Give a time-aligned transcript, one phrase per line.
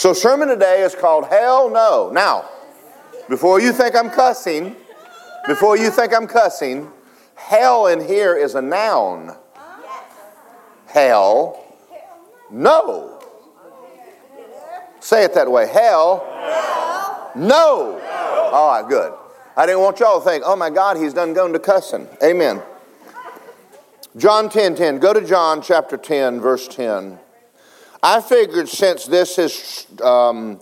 [0.00, 2.10] So, sermon today is called Hell No.
[2.10, 2.48] Now,
[3.28, 4.74] before you think I'm cussing,
[5.46, 6.90] before you think I'm cussing,
[7.34, 9.36] hell in here is a noun.
[10.86, 11.62] Hell
[12.50, 13.22] no.
[15.00, 15.68] Say it that way.
[15.68, 16.24] Hell
[17.36, 18.00] no.
[18.54, 19.12] All right, good.
[19.54, 22.08] I didn't want y'all to think, oh my God, he's done going to cussing.
[22.24, 22.62] Amen.
[24.16, 24.98] John 10 10.
[24.98, 27.18] Go to John chapter 10, verse 10.
[28.02, 30.60] I figured since this is um,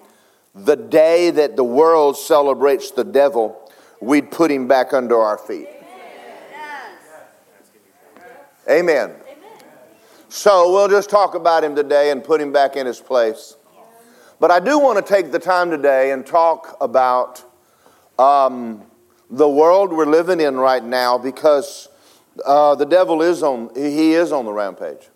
[0.54, 5.68] the day that the world celebrates the devil, we'd put him back under our feet.
[8.68, 9.14] Amen.
[10.28, 13.56] So we'll just talk about him today and put him back in his place.
[14.40, 17.42] But I do want to take the time today and talk about
[18.18, 18.82] um,
[19.30, 21.88] the world we're living in right now because
[22.44, 25.08] uh, the devil is on, he is on the rampage.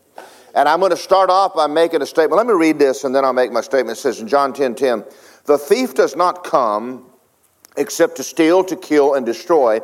[0.54, 2.36] And I'm going to start off by making a statement.
[2.36, 3.96] Let me read this and then I'll make my statement.
[3.96, 5.04] It says in John 10 10,
[5.46, 7.06] the thief does not come
[7.76, 9.80] except to steal, to kill, and destroy.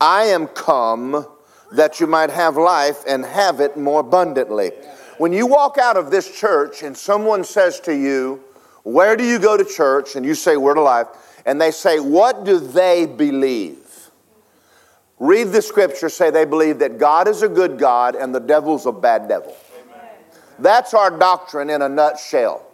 [0.00, 1.26] I am come
[1.72, 4.70] that you might have life and have it more abundantly.
[5.18, 8.42] When you walk out of this church and someone says to you,
[8.84, 10.16] Where do you go to church?
[10.16, 11.06] and you say, Word of life,
[11.46, 13.78] and they say, What do they believe?
[15.18, 18.86] Read the scripture, say they believe that God is a good God and the devil's
[18.86, 19.56] a bad devil.
[20.62, 22.64] That's our doctrine in a nutshell.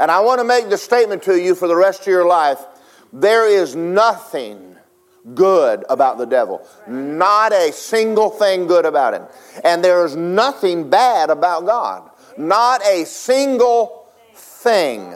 [0.00, 2.58] And I want to make the statement to you for the rest of your life
[3.14, 4.76] there is nothing
[5.34, 6.66] good about the devil.
[6.88, 9.26] Not a single thing good about him.
[9.62, 12.10] And there is nothing bad about God.
[12.36, 15.14] Not a single thing.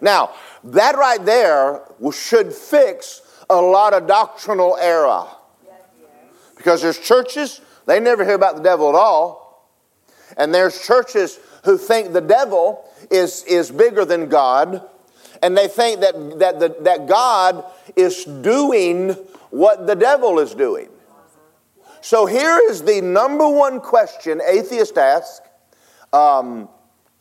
[0.00, 0.30] Now,
[0.62, 5.26] that right there should fix a lot of doctrinal error.
[6.56, 9.43] Because there's churches, they never hear about the devil at all.
[10.36, 14.82] And there's churches who think the devil is, is bigger than God.
[15.42, 17.64] And they think that, that, the, that God
[17.96, 19.10] is doing
[19.50, 20.88] what the devil is doing.
[22.00, 25.42] So here is the number one question atheists ask.
[26.12, 26.68] Um,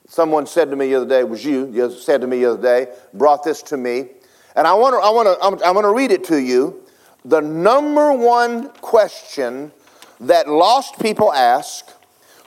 [0.08, 2.62] someone said to me the other day, was you, you said to me the other
[2.62, 4.10] day, brought this to me.
[4.56, 6.84] And I want to I want to I'm, going to read it to you.
[7.26, 9.72] The number one question
[10.20, 11.90] that lost people ask,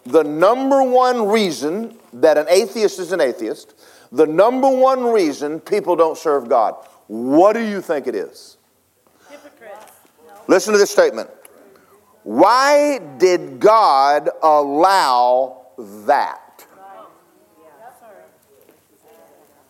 [0.06, 3.74] the number one reason that an atheist is an atheist,
[4.12, 6.74] the number one reason people don't serve God.
[7.08, 8.56] What do you think it is?
[9.28, 9.92] Hypocrites.
[10.46, 11.28] Listen to this statement.
[12.22, 16.66] Why did God allow that?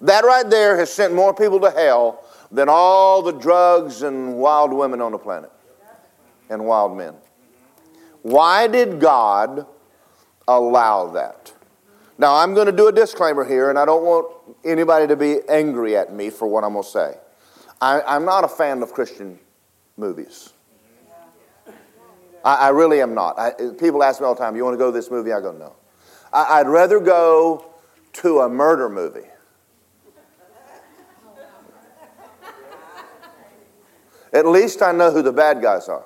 [0.03, 2.23] That right there has sent more people to hell
[2.53, 5.51] than all the drugs and wild women on the planet
[6.51, 7.15] and wild men.
[8.23, 9.67] Why did God
[10.49, 11.53] allow that?
[12.19, 14.27] Now, I'm going to do a disclaimer here, and I don't want
[14.65, 17.15] anybody to be angry at me for what I'm going to say.
[17.81, 19.39] I, am not a fan of Christian
[19.99, 20.55] movies.
[22.43, 23.39] I, I really am not.
[23.39, 25.33] I, people ask me all the time, You want to go to this movie?
[25.33, 25.75] I go, No.
[26.33, 27.67] I, I'd rather go
[28.15, 29.29] to a murder movie.
[34.33, 36.05] At least I know who the bad guys are.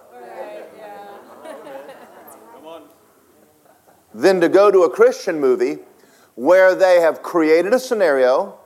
[4.12, 5.78] Than to go to a Christian movie
[6.34, 8.59] where they have created a scenario,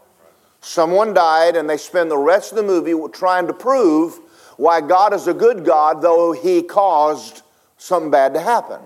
[0.60, 4.21] someone died, and they spend the rest of the movie trying to prove
[4.56, 7.43] why God is a good God, though He caused
[7.77, 8.81] something bad to happen.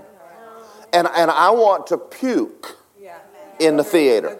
[0.92, 2.76] And, and I want to puke
[3.60, 4.38] in the theater.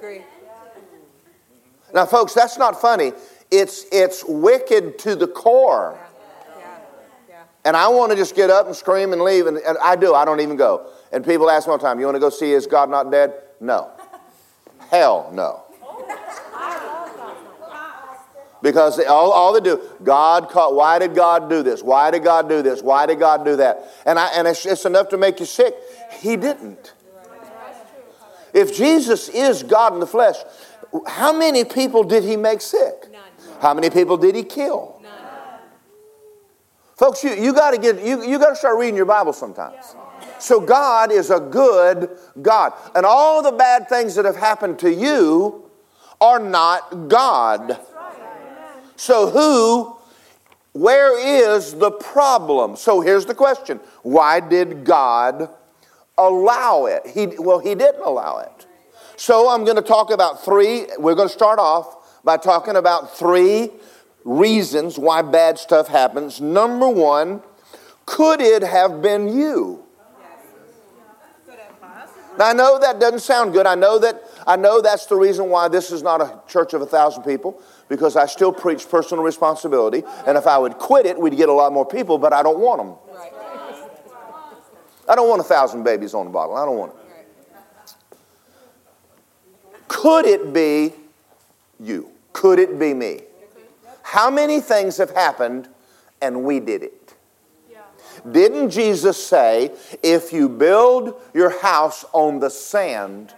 [1.92, 3.12] Now, folks, that's not funny.
[3.50, 5.98] It's, it's wicked to the core.
[7.64, 10.14] And I want to just get up and scream and leave, and, and I do.
[10.14, 10.86] I don't even go.
[11.12, 13.10] And people ask me all the time, You want to go see Is God Not
[13.10, 13.34] Dead?
[13.60, 13.90] No.
[14.90, 15.64] Hell no.
[18.60, 21.82] Because they, all, all they do, God caught, why did God do this?
[21.82, 22.82] Why did God do this?
[22.82, 23.88] Why did God do that?
[24.04, 25.74] And, I, and it's, it's enough to make you sick.
[26.18, 26.94] He didn't.
[28.52, 30.36] If Jesus is God in the flesh,
[31.06, 33.06] how many people did he make sick?
[33.60, 35.00] How many people did he kill?
[36.96, 39.94] Folks, you, you got to get you, you got to start reading your Bible sometimes.
[40.40, 42.72] So God is a good God.
[42.94, 45.70] And all the bad things that have happened to you
[46.20, 47.78] are not God.
[48.96, 49.96] So who
[50.72, 52.76] where is the problem?
[52.76, 53.80] So here's the question.
[54.02, 55.48] Why did God
[56.16, 57.06] allow it?
[57.06, 58.66] He well he didn't allow it.
[59.16, 63.16] So I'm going to talk about three we're going to start off by talking about
[63.16, 63.70] three
[64.24, 66.40] reasons why bad stuff happens.
[66.40, 67.42] Number 1,
[68.04, 69.84] could it have been you?
[72.38, 73.66] Now, I know that doesn't sound good.
[73.66, 76.80] I know that I know that's the reason why this is not a church of
[76.80, 80.04] a thousand people because I still preach personal responsibility.
[80.26, 82.60] And if I would quit it, we'd get a lot more people, but I don't
[82.60, 82.94] want them.
[85.08, 86.56] I don't want a thousand babies on the bottle.
[86.56, 86.98] I don't want it.
[89.88, 90.92] Could it be
[91.80, 92.12] you?
[92.32, 93.22] Could it be me?
[94.02, 95.68] How many things have happened
[96.20, 96.97] and we did it?
[98.32, 99.72] Didn't Jesus say,
[100.02, 103.34] if you build your house on the sand,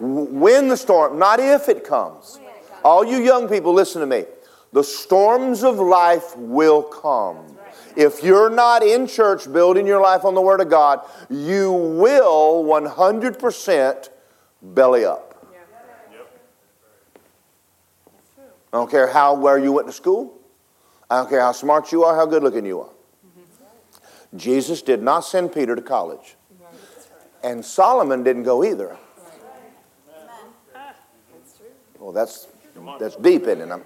[0.00, 2.40] when the storm, not if it comes.
[2.84, 4.24] All you young people, listen to me.
[4.72, 7.56] The storms of life will come.
[7.94, 12.64] If you're not in church building your life on the Word of God, you will
[12.64, 14.08] 100%
[14.62, 15.28] belly up.
[18.72, 20.38] I don't care how where you went to school.
[21.10, 22.88] I don't care how smart you are, how good looking you are.
[24.36, 26.36] Jesus did not send Peter to college.
[27.44, 28.96] And Solomon didn't go either.
[31.98, 32.48] Well, that's,
[32.98, 33.82] that's deep in it.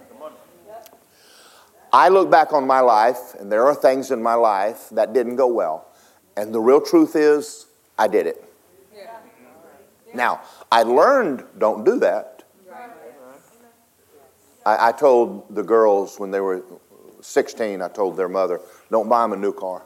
[1.93, 5.37] I look back on my life, and there are things in my life that didn't
[5.37, 5.89] go well.
[6.37, 7.67] And the real truth is,
[7.99, 8.43] I did it.
[10.15, 12.43] Now, I learned don't do that.
[14.65, 16.63] I, I told the girls when they were
[17.23, 18.61] 16, I told their mother,
[18.91, 19.86] don't buy them a new car.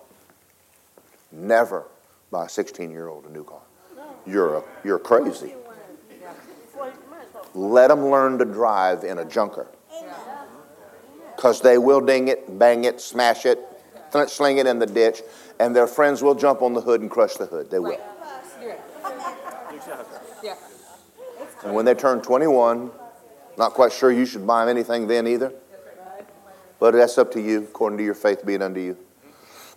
[1.32, 1.86] Never
[2.30, 3.62] buy a 16 year old a new car.
[4.26, 5.54] You're, a, you're crazy.
[7.54, 9.66] Let them learn to drive in a junker.
[11.34, 13.58] Because they will ding it, bang it, smash it,
[14.28, 15.22] sling it in the ditch,
[15.58, 17.70] and their friends will jump on the hood and crush the hood.
[17.70, 17.98] They will.
[21.64, 22.90] And when they turn 21,
[23.58, 25.52] not quite sure you should buy them anything then either.
[26.78, 28.96] But that's up to you, according to your faith being unto you.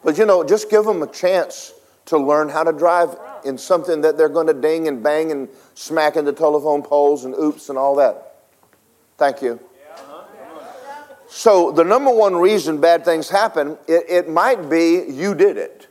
[0.03, 1.73] But you know, just give them a chance
[2.05, 3.15] to learn how to drive
[3.45, 7.33] in something that they're going to ding and bang and smack into telephone poles and
[7.35, 8.35] oops and all that.
[9.17, 9.59] Thank you.
[11.27, 15.87] So, the number one reason bad things happen, it, it might be you did it.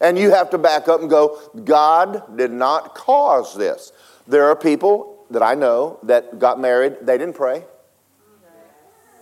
[0.00, 3.92] And you have to back up and go, God did not cause this.
[4.28, 7.64] There are people that I know that got married, they didn't pray.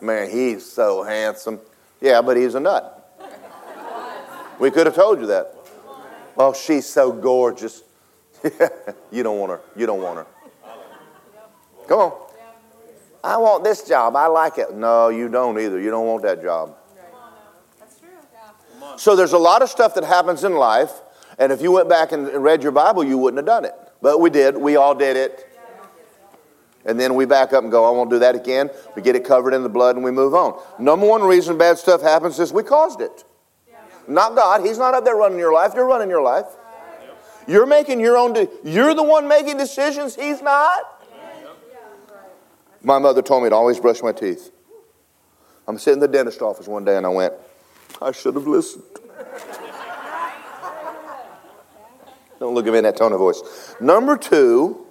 [0.00, 1.60] Man, he's so handsome.
[2.00, 3.01] Yeah, but he's a nut.
[4.62, 5.56] We could have told you that.
[6.38, 7.82] Oh, she's so gorgeous.
[9.10, 9.60] you don't want her.
[9.74, 10.26] You don't want her.
[11.88, 12.12] Come on.
[13.24, 14.14] I want this job.
[14.14, 14.72] I like it.
[14.72, 15.80] No, you don't either.
[15.80, 16.76] You don't want that job.
[18.98, 20.92] So there's a lot of stuff that happens in life,
[21.40, 23.74] and if you went back and read your Bible, you wouldn't have done it.
[24.00, 24.56] But we did.
[24.56, 25.44] We all did it.
[26.84, 28.70] And then we back up and go, I won't do that again.
[28.94, 30.62] We get it covered in the blood and we move on.
[30.78, 33.24] Number one reason bad stuff happens is we caused it.
[34.08, 34.64] Not God.
[34.64, 35.72] He's not up there running your life.
[35.74, 36.46] You're running your life.
[37.46, 38.32] You're making your own.
[38.32, 40.14] De- you're the one making decisions.
[40.14, 41.02] He's not.
[42.82, 44.50] My mother told me to always brush my teeth.
[45.68, 47.34] I'm sitting in the dentist office one day and I went,
[48.00, 48.82] I should have listened.
[52.40, 53.76] Don't look at me in that tone of voice.
[53.80, 54.84] Number two,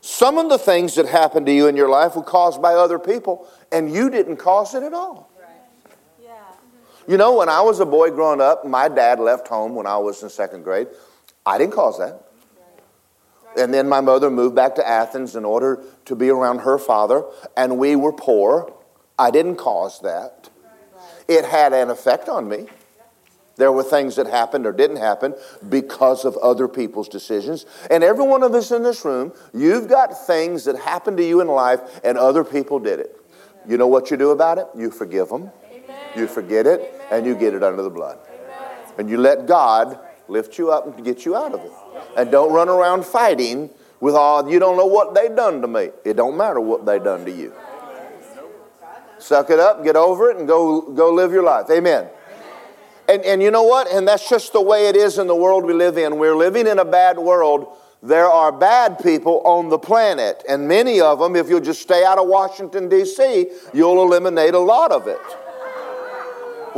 [0.00, 2.98] some of the things that happened to you in your life were caused by other
[2.98, 5.27] people, and you didn't cause it at all.
[7.08, 9.96] You know, when I was a boy growing up, my dad left home when I
[9.96, 10.88] was in second grade.
[11.46, 12.22] I didn't cause that.
[13.56, 17.24] And then my mother moved back to Athens in order to be around her father,
[17.56, 18.74] and we were poor.
[19.18, 20.50] I didn't cause that.
[21.26, 22.66] It had an effect on me.
[23.56, 25.34] There were things that happened or didn't happen
[25.66, 27.64] because of other people's decisions.
[27.90, 31.40] And every one of us in this room, you've got things that happened to you
[31.40, 33.16] in life and other people did it.
[33.66, 34.66] You know what you do about it?
[34.76, 35.50] You forgive them.
[36.18, 38.18] You forget it and you get it under the blood.
[38.98, 41.72] And you let God lift you up and get you out of it.
[42.16, 43.70] And don't run around fighting
[44.00, 45.90] with all, you don't know what they done to me.
[46.04, 47.52] It don't matter what they done to you.
[49.18, 51.66] Suck it up, get over it, and go, go live your life.
[51.70, 52.08] Amen.
[53.08, 53.90] And, and you know what?
[53.90, 56.18] And that's just the way it is in the world we live in.
[56.18, 57.74] We're living in a bad world.
[58.02, 60.44] There are bad people on the planet.
[60.48, 64.58] And many of them, if you'll just stay out of Washington, D.C., you'll eliminate a
[64.58, 65.18] lot of it.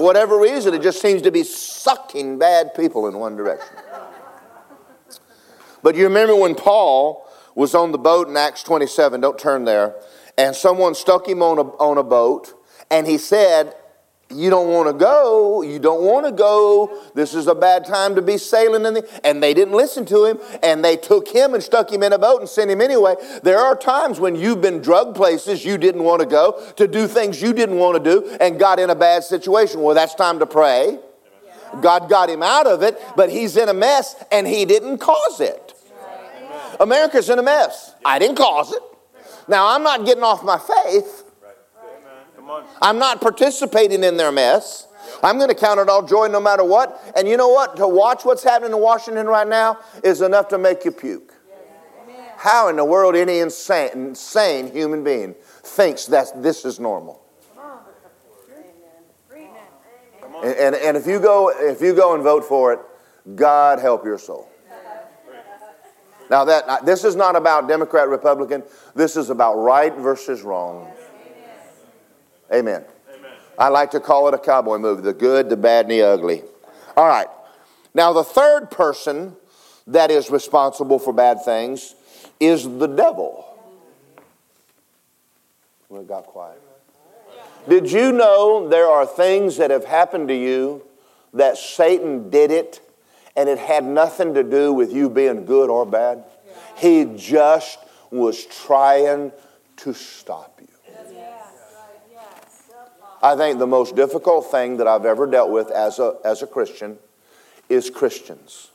[0.01, 3.77] For whatever reason, it just seems to be sucking bad people in one direction.
[5.83, 9.95] But you remember when Paul was on the boat in Acts 27, don't turn there,
[10.39, 12.55] and someone stuck him on a, on a boat,
[12.91, 13.75] and he said,
[14.31, 15.63] you don't want to go.
[15.63, 17.03] You don't want to go.
[17.15, 19.21] This is a bad time to be sailing in the.
[19.25, 22.19] And they didn't listen to him, and they took him and stuck him in a
[22.19, 23.17] boat and sent him anyway.
[23.43, 27.09] There are times when you've been drug places you didn't want to go, to do
[27.09, 29.83] things you didn't want to do, and got in a bad situation.
[29.83, 30.99] Well, that's time to pray.
[31.81, 35.41] God got him out of it, but he's in a mess, and he didn't cause
[35.41, 35.75] it.
[36.79, 37.95] America's in a mess.
[38.05, 38.83] I didn't cause it.
[39.49, 41.25] Now, I'm not getting off my faith.
[42.83, 44.87] I'm not participating in their mess.
[45.23, 47.01] I'm going to count it all joy no matter what.
[47.17, 47.77] And you know what?
[47.77, 51.35] To watch what's happening in Washington right now is enough to make you puke.
[52.37, 57.23] How in the world any insane, insane human being thinks that this is normal?
[60.43, 62.81] And, and, and if you go if you go and vote for it,
[63.35, 64.49] God help your soul.
[66.31, 68.63] Now that this is not about Democrat Republican.
[68.95, 70.91] This is about right versus wrong.
[72.53, 72.85] Amen.
[73.15, 73.31] Amen.
[73.59, 76.43] I like to call it a cowboy movie: the good, the bad, and the ugly.
[76.97, 77.29] All right.
[77.95, 79.37] Now the third person
[79.87, 81.95] that is responsible for bad things
[82.39, 83.47] is the devil.
[85.89, 86.63] Well, it got quiet.
[87.69, 90.83] Did you know there are things that have happened to you
[91.35, 92.81] that Satan did it
[93.37, 96.25] and it had nothing to do with you being good or bad?
[96.77, 97.79] He just
[98.11, 99.33] was trying
[99.79, 100.60] to stop you.
[103.23, 106.47] I think the most difficult thing that I've ever dealt with as a, as a
[106.47, 106.99] Christian
[107.69, 108.71] is Christians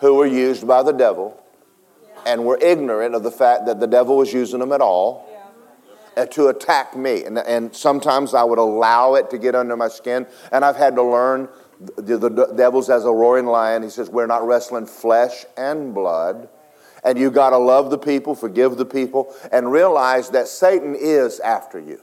[0.00, 1.40] who were used by the devil
[2.26, 5.28] and were ignorant of the fact that the devil was using them at all
[6.30, 7.24] to attack me.
[7.24, 10.26] And, and sometimes I would allow it to get under my skin.
[10.50, 11.48] And I've had to learn
[11.96, 13.82] the, the, the devil's as a roaring lion.
[13.82, 16.48] He says, We're not wrestling flesh and blood.
[17.04, 21.40] And you got to love the people, forgive the people, and realize that Satan is
[21.40, 22.00] after you.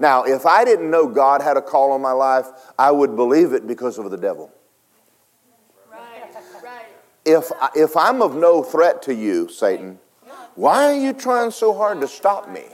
[0.00, 2.46] Now, if I didn't know God had a call on my life,
[2.78, 4.52] I would believe it because of the devil.
[5.90, 6.32] Right.
[6.62, 6.86] Right.
[7.24, 9.98] If, if I'm of no threat to you, Satan,
[10.54, 12.64] why are you trying so hard to stop me?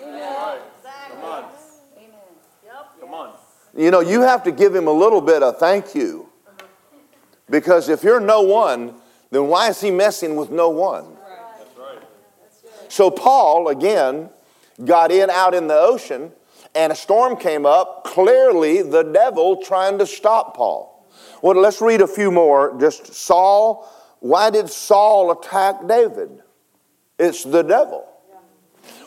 [3.76, 6.28] You know, you have to give him a little bit of thank you.
[7.50, 8.94] Because if you're no one,
[9.30, 11.16] then why is he messing with no one?
[12.88, 14.30] So Paul, again,
[14.84, 16.30] got in out in the ocean
[16.74, 18.04] and a storm came up.
[18.04, 21.06] Clearly, the devil trying to stop Paul.
[21.42, 22.78] Well, let's read a few more.
[22.80, 23.90] Just Saul.
[24.20, 26.42] Why did Saul attack David?
[27.18, 28.08] It's the devil.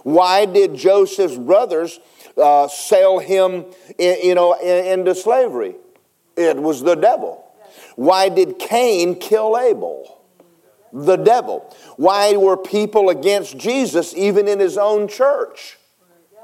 [0.03, 1.99] Why did Joseph's brothers
[2.37, 3.65] uh, sell him,
[3.97, 5.75] in, you know, in, into slavery.
[6.35, 7.43] It was the devil.
[7.95, 10.21] Why did Cain kill Abel?
[10.93, 11.75] The devil.
[11.97, 15.77] Why were people against Jesus even in his own church?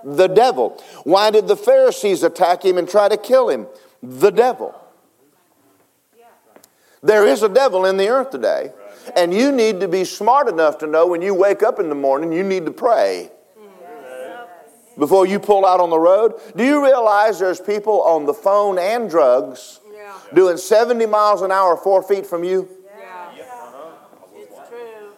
[0.03, 0.81] The devil.
[1.03, 3.67] Why did the Pharisees attack him and try to kill him?
[4.01, 4.75] The devil.
[7.01, 8.71] There is a devil in the earth today.
[9.15, 11.95] And you need to be smart enough to know when you wake up in the
[11.95, 13.29] morning, you need to pray
[14.97, 16.33] before you pull out on the road?
[16.55, 19.79] Do you realize there's people on the phone and drugs
[20.33, 22.67] doing 70 miles an hour four feet from you?
[22.97, 23.45] Yeah.
[24.35, 25.13] It's true.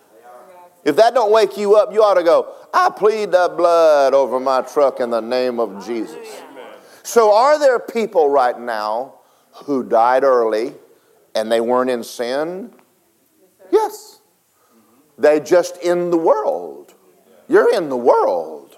[0.85, 4.39] If that don't wake you up, you ought to go, I plead the blood over
[4.39, 6.43] my truck in the name of Jesus.
[7.01, 9.15] So, are there people right now
[9.65, 10.75] who died early
[11.33, 12.71] and they weren't in sin?
[13.71, 14.21] Yes.
[15.17, 16.93] They just in the world.
[17.47, 18.77] You're in the world.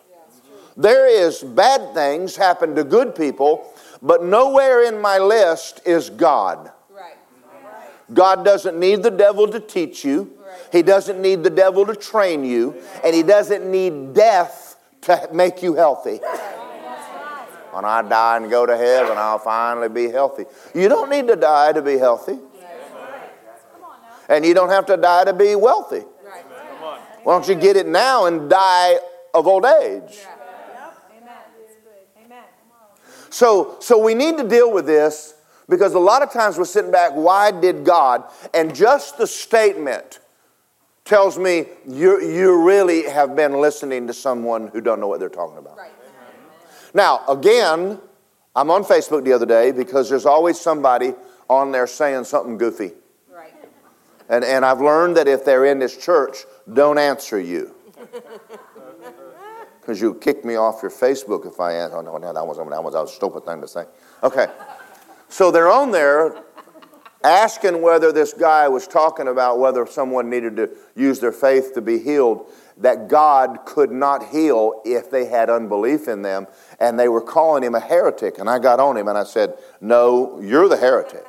[0.77, 6.71] There is bad things happen to good people, but nowhere in my list is God.
[8.13, 10.37] God doesn't need the devil to teach you.
[10.72, 12.75] He doesn't need the devil to train you.
[13.04, 16.20] And he doesn't need death to make you healthy.
[17.72, 20.46] When I die and go to heaven, I'll finally be healthy.
[20.74, 22.39] You don't need to die to be healthy.
[24.30, 26.04] And you don't have to die to be wealthy.
[27.24, 28.98] Why don't you get it now and die
[29.34, 30.20] of old age?
[33.30, 35.36] So, so we need to deal with this
[35.70, 38.24] because a lot of times we're sitting back, why did God?
[38.54, 40.20] And just the statement
[41.07, 45.29] tells me you, you really have been listening to someone who don't know what they're
[45.29, 45.77] talking about.
[45.77, 45.91] Right.
[46.93, 47.99] Now, again,
[48.55, 51.13] I'm on Facebook the other day because there's always somebody
[51.49, 52.91] on there saying something goofy.
[53.31, 53.53] Right.
[54.29, 56.39] And, and I've learned that if they're in this church,
[56.71, 57.73] don't answer you.
[59.79, 61.97] because you kick me off your Facebook if I answer.
[61.97, 63.85] Oh, no, no, that was, that was a stupid thing to say.
[64.21, 64.47] Okay.
[65.29, 66.43] So they're on there
[67.24, 71.81] asking whether this guy was talking about whether someone needed to use their faith to
[71.81, 76.47] be healed, that God could not heal if they had unbelief in them.
[76.79, 78.38] And they were calling him a heretic.
[78.38, 81.25] And I got on him and I said, No, you're the heretic.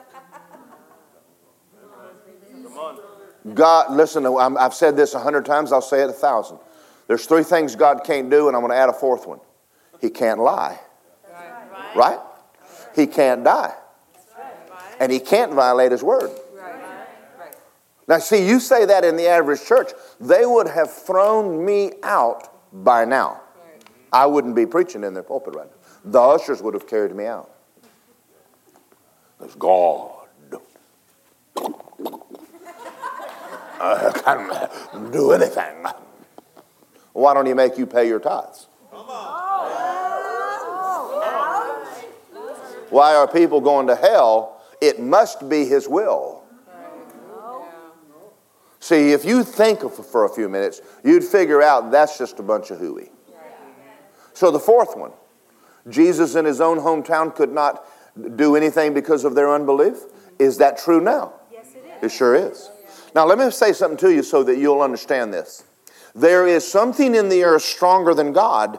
[3.55, 6.59] God, listen, I've said this a hundred times, I'll say it a thousand.
[7.07, 9.41] There's three things God can't do, and I'm going to add a fourth one.
[10.01, 10.79] He can't lie.
[11.33, 11.97] Right?
[11.97, 12.19] right?
[12.95, 13.75] He can't die.
[15.01, 16.31] And he can't violate his word.
[18.09, 22.49] Now, see, you say that in the average church, they would have thrown me out
[22.73, 23.43] by now.
[24.11, 25.73] I wouldn't be preaching in their pulpit right now.
[26.05, 27.51] The ushers would have carried me out.
[29.39, 30.27] There's God.
[33.81, 35.85] I can't do anything.
[37.13, 38.69] Why don't he make you pay your tithes?
[42.91, 44.58] Why are people going to hell?
[44.81, 46.45] It must be his will.
[48.81, 52.71] See, if you think for a few minutes, you'd figure out that's just a bunch
[52.71, 53.11] of hooey.
[54.33, 55.11] So the fourth one,
[55.89, 57.85] Jesus in his own hometown could not
[58.37, 59.97] do anything because of their unbelief.
[60.39, 61.35] Is that true now?
[61.53, 62.13] Yes, it is.
[62.13, 62.71] It sure is.
[63.15, 65.65] Now, let me say something to you so that you'll understand this.
[66.15, 68.79] There is something in the earth stronger than God.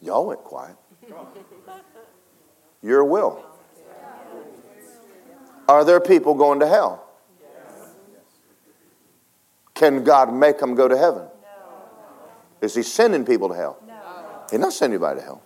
[0.00, 0.76] Y'all went quiet.
[2.82, 3.44] Your will.
[5.68, 7.08] Are there people going to hell?
[9.74, 11.26] Can God make them go to heaven?
[12.60, 13.78] Is He sending people to hell?
[13.86, 13.94] No.
[14.50, 15.42] He's not sending anybody to hell.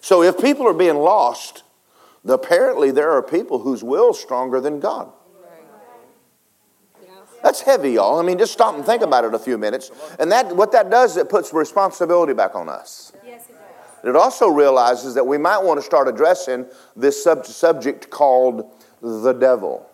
[0.00, 1.62] So if people are being lost,
[2.26, 5.12] apparently there are people whose will is stronger than God.
[7.42, 8.20] That's heavy, y'all.
[8.20, 9.90] I mean, just stop and think about it a few minutes.
[10.20, 13.12] And that, what that does, is it puts responsibility back on us.
[14.04, 16.66] It also realizes that we might want to start addressing
[16.96, 19.88] this sub- subject called the devil.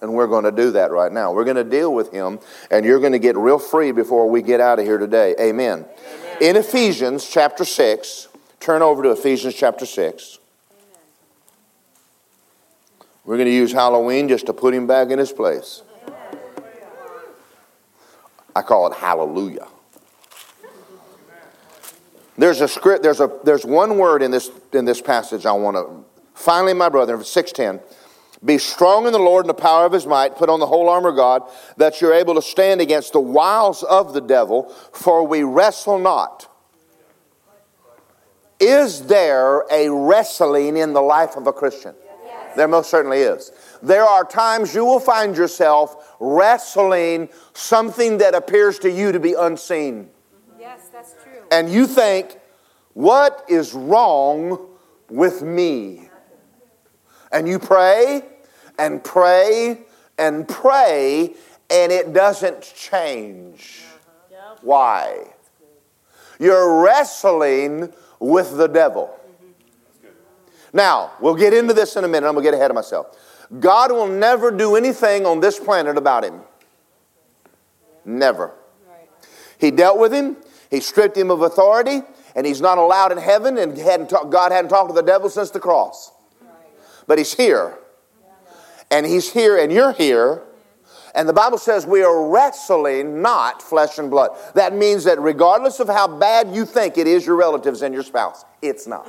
[0.00, 1.32] And we're going to do that right now.
[1.32, 2.38] We're going to deal with him,
[2.70, 5.34] and you're going to get real free before we get out of here today.
[5.40, 5.84] Amen.
[5.84, 6.38] Amen.
[6.40, 8.28] In Ephesians chapter 6,
[8.60, 10.38] turn over to Ephesians chapter 6.
[13.24, 15.82] We're going to use Halloween just to put him back in his place.
[18.54, 19.66] I call it hallelujah.
[22.36, 25.76] There's a script, there's a there's one word in this in this passage I want
[25.76, 27.80] to finally, my brother, 610.
[28.44, 30.36] Be strong in the Lord and the power of his might.
[30.36, 31.42] Put on the whole armor of God,
[31.78, 36.48] that you're able to stand against the wiles of the devil, for we wrestle not.
[38.60, 41.94] Is there a wrestling in the life of a Christian?
[42.24, 42.56] Yes.
[42.56, 43.50] There most certainly is.
[43.82, 49.34] There are times you will find yourself wrestling something that appears to you to be
[49.34, 50.10] unseen.
[50.58, 51.33] Yes, that's true.
[51.54, 52.36] And you think,
[52.94, 54.58] what is wrong
[55.08, 56.08] with me?
[57.30, 58.22] And you pray
[58.76, 59.78] and pray
[60.18, 61.34] and pray,
[61.70, 63.84] and it doesn't change.
[64.62, 65.28] Why?
[66.40, 69.16] You're wrestling with the devil.
[70.72, 72.26] Now, we'll get into this in a minute.
[72.26, 73.16] I'm going to get ahead of myself.
[73.60, 76.40] God will never do anything on this planet about him.
[78.04, 78.50] Never.
[79.58, 80.36] He dealt with him,
[80.74, 82.02] he stripped him of authority,
[82.34, 85.50] and he's not allowed in heaven, and hadn't God hadn't talked to the devil since
[85.50, 86.12] the cross.
[87.06, 87.78] But he's here.
[88.90, 90.42] And he's here, and you're here.
[91.14, 94.30] And the Bible says we are wrestling not flesh and blood.
[94.54, 98.02] That means that regardless of how bad you think it is your relatives and your
[98.02, 99.08] spouse, it's not.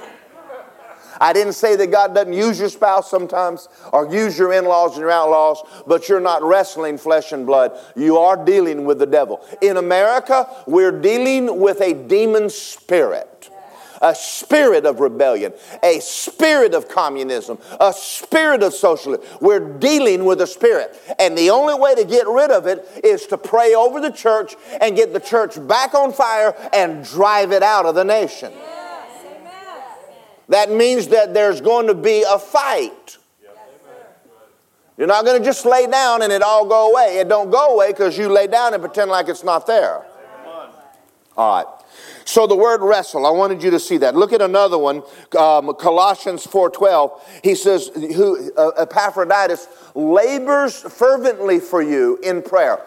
[1.19, 4.91] I didn't say that God doesn't use your spouse sometimes or use your in laws
[4.91, 7.77] and your outlaws, but you're not wrestling flesh and blood.
[7.95, 9.45] You are dealing with the devil.
[9.61, 13.49] In America, we're dealing with a demon spirit
[14.01, 19.25] a spirit of rebellion, a spirit of communism, a spirit of socialism.
[19.41, 20.95] We're dealing with a spirit.
[21.19, 24.55] And the only way to get rid of it is to pray over the church
[24.81, 28.53] and get the church back on fire and drive it out of the nation.
[30.49, 33.17] That means that there's going to be a fight.
[34.97, 37.17] You're not going to just lay down and it all go away.
[37.17, 40.05] It don't go away because you lay down and pretend like it's not there.
[41.37, 41.75] All right.
[42.23, 44.15] So the word wrestle, I wanted you to see that.
[44.15, 45.03] Look at another one,
[45.37, 47.21] um, Colossians 4.12.
[47.43, 52.79] He says, who, uh, Epaphroditus labors fervently for you in prayer.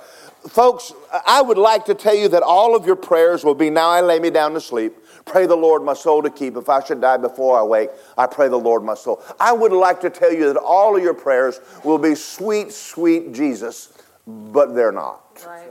[0.49, 0.93] Folks,
[1.27, 4.01] I would like to tell you that all of your prayers will be, now I
[4.01, 4.97] lay me down to sleep.
[5.29, 6.57] Pray the Lord my soul to keep.
[6.57, 9.23] If I should die before I wake, I pray the Lord my soul.
[9.39, 13.33] I would like to tell you that all of your prayers will be sweet, sweet
[13.33, 13.93] Jesus,
[14.27, 15.45] but they're not.
[15.47, 15.69] Right.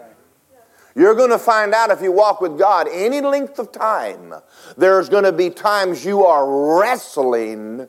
[0.95, 4.33] You're going to find out if you walk with God any length of time,
[4.77, 7.87] there's going to be times you are wrestling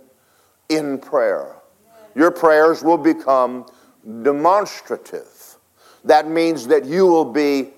[0.68, 1.54] in prayer.
[2.14, 3.64] Your prayers will become
[4.22, 5.56] demonstrative.
[6.04, 7.70] That means that you will be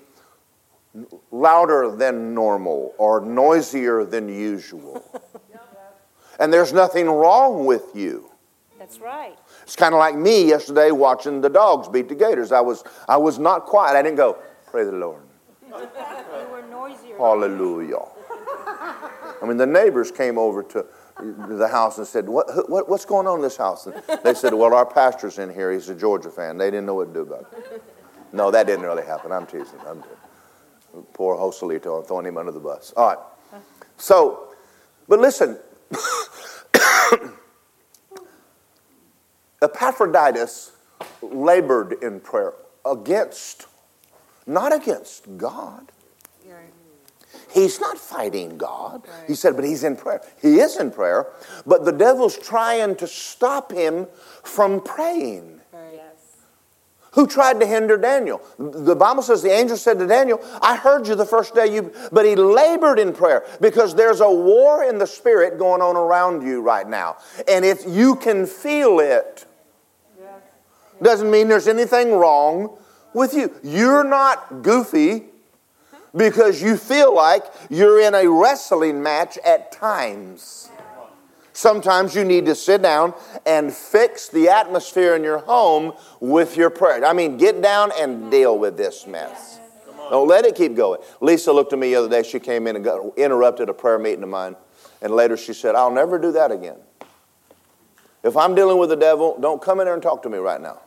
[1.31, 5.03] louder than normal or noisier than usual.
[6.41, 8.31] and there's nothing wrong with you.
[8.79, 9.39] That's right.
[9.63, 12.51] It's kind of like me yesterday watching the dogs beat the gators.
[12.51, 13.97] I was, I was not quiet.
[13.97, 15.23] I didn't go, Praise the Lord.
[15.67, 15.75] You
[16.51, 17.17] were noisier.
[17.17, 18.05] Hallelujah.
[19.43, 20.87] I mean, the neighbors came over to,
[21.23, 23.87] the house and said, what, what, What's going on in this house?
[23.87, 25.71] And they said, Well, our pastor's in here.
[25.71, 26.57] He's a Georgia fan.
[26.57, 27.83] They didn't know what to do about it.
[28.33, 29.31] No, that didn't really happen.
[29.31, 29.79] I'm teasing.
[29.87, 30.17] I'm teasing.
[31.13, 31.99] Poor Joselito.
[32.01, 32.93] I'm throwing him under the bus.
[32.97, 33.19] All right.
[33.97, 34.49] So,
[35.09, 35.59] but listen.
[39.63, 40.73] Epaphroditus
[41.23, 43.67] labored in prayer against,
[44.47, 45.93] not against God.
[47.53, 49.03] He's not fighting God.
[49.27, 50.23] He said, but he's in prayer.
[50.41, 51.27] He is in prayer,
[51.67, 54.07] but the devil's trying to stop him
[54.43, 55.60] from praying.
[57.13, 58.41] Who tried to hinder Daniel?
[58.59, 61.93] The Bible says the angel said to Daniel, I heard you the first day you,
[62.13, 66.47] but he labored in prayer because there's a war in the spirit going on around
[66.47, 67.17] you right now.
[67.49, 69.47] And if you can feel it,
[71.03, 72.77] doesn't mean there's anything wrong
[73.15, 73.55] with you.
[73.63, 75.25] You're not goofy
[76.15, 80.71] because you feel like you're in a wrestling match at times.
[81.53, 86.71] Sometimes you need to sit down and fix the atmosphere in your home with your
[86.71, 87.05] prayer.
[87.05, 89.59] I mean, get down and deal with this mess.
[90.11, 91.01] Don't let it keep going.
[91.21, 92.23] Lisa looked at me the other day.
[92.23, 94.57] She came in and got, interrupted a prayer meeting of mine.
[95.03, 96.77] And later she said, I'll never do that again.
[98.23, 100.61] If I'm dealing with the devil, don't come in there and talk to me right
[100.61, 100.81] now.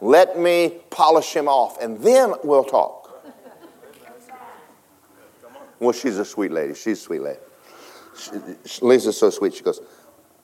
[0.00, 3.04] Let me polish him off, and then we'll talk.
[5.78, 6.74] Well, she's a sweet lady.
[6.74, 7.38] She's a sweet lady.
[8.18, 9.54] She, Lisa's so sweet.
[9.54, 9.80] She goes,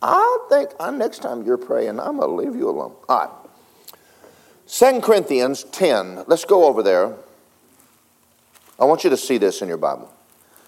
[0.00, 2.94] I think I, next time you're praying, I'm going to leave you alone.
[3.08, 3.30] All right.
[4.66, 6.24] 2 Corinthians 10.
[6.26, 7.14] Let's go over there.
[8.78, 10.12] I want you to see this in your Bible.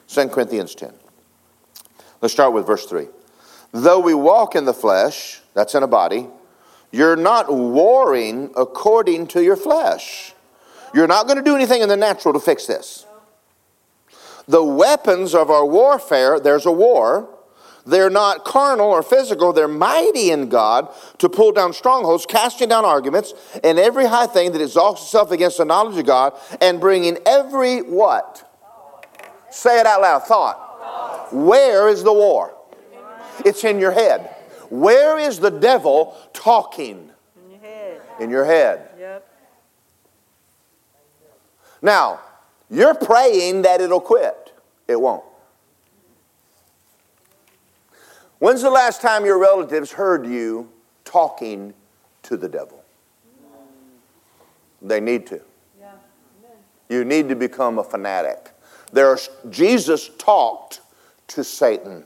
[0.09, 0.93] 2 Corinthians 10.
[2.21, 3.09] Let's start with verse 3.
[3.73, 6.29] Though we walk in the flesh, that's in a body,
[6.93, 10.33] you're not warring according to your flesh.
[10.95, 13.05] You're not going to do anything in the natural to fix this.
[14.47, 17.31] The weapons of our warfare, there's a war.
[17.87, 22.87] They're not carnal or physical, they're mighty in God to pull down strongholds, casting down
[22.87, 27.19] arguments, and every high thing that exalts itself against the knowledge of God, and bringing
[27.27, 28.51] every what?
[29.51, 31.29] Say it out loud thought.
[31.31, 32.57] Where is the war?
[33.45, 34.35] It's in your head.
[34.71, 37.11] Where is the devil talking?
[37.45, 38.03] In your head.
[38.21, 38.89] In your head.
[38.99, 39.29] Yep.
[41.83, 42.21] Now,
[42.71, 44.53] you're praying that it'll quit.
[44.89, 45.25] It won't.
[48.39, 50.71] When's the last time your relatives heard you
[51.05, 51.73] talking
[52.25, 52.83] to the devil?
[54.83, 55.41] They need to.
[56.89, 58.51] You need to become a fanatic.
[58.93, 60.81] There's, Jesus talked
[61.29, 62.05] to Satan.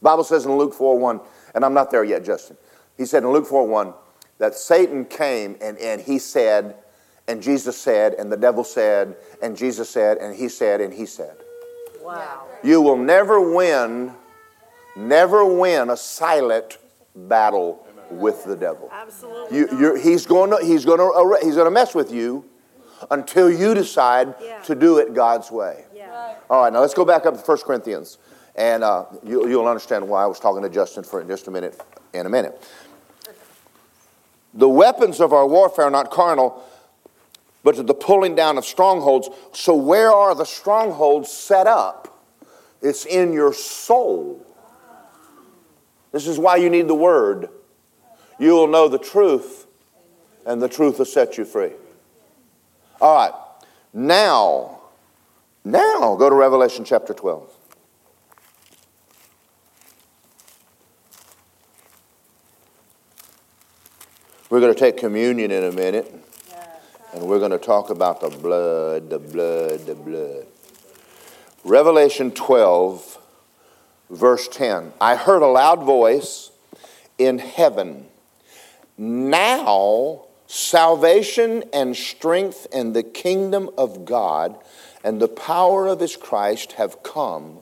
[0.00, 1.20] Bible says in Luke 4 1,
[1.54, 2.56] and I'm not there yet, Justin.
[2.96, 3.92] He said in Luke 4 1
[4.38, 6.76] that Satan came and, and he said,
[7.28, 11.06] and Jesus said, and the devil said, and Jesus said, and he said, and he
[11.06, 11.36] said.
[12.02, 12.46] Wow.
[12.62, 14.12] You will never win,
[14.96, 16.78] never win a silent
[17.14, 18.90] battle with the devil.
[18.92, 19.56] Absolutely.
[19.58, 22.44] You, you're, he's going to he's going to he's going to mess with you
[23.10, 24.60] until you decide Yeah.
[24.62, 25.84] to do it God's way.
[25.94, 26.34] Yeah.
[26.50, 28.18] All right, now let's go back up to 1 Corinthians,
[28.54, 31.80] and uh, you, you'll understand why I was talking to Justin for just a minute.
[32.12, 32.62] In a minute,
[34.52, 36.62] the weapons of our warfare are not carnal,
[37.64, 39.28] but to the pulling down of strongholds.
[39.52, 42.22] So, where are the strongholds set up?
[42.80, 44.46] It's in your soul.
[46.12, 47.48] This is why you need the Word.
[48.38, 49.66] You will know the truth,
[50.46, 51.72] and the truth will set you free.
[53.00, 53.32] All right,
[53.92, 54.80] now,
[55.64, 57.50] now go to Revelation chapter 12.
[64.50, 66.14] We're going to take communion in a minute.
[67.14, 70.46] And we're going to talk about the blood, the blood, the blood.
[71.62, 73.18] Revelation 12,
[74.10, 74.92] verse 10.
[75.00, 76.50] I heard a loud voice
[77.16, 78.06] in heaven.
[78.98, 84.58] Now salvation and strength and the kingdom of God
[85.04, 87.58] and the power of his Christ have come.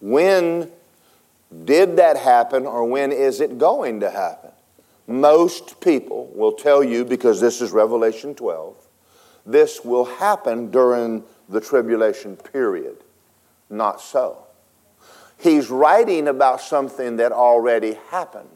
[0.00, 0.70] When
[1.64, 4.51] did that happen or when is it going to happen?
[5.06, 8.76] Most people will tell you, because this is Revelation 12,
[9.44, 12.98] this will happen during the tribulation period.
[13.68, 14.46] Not so.
[15.38, 18.48] He's writing about something that already happened.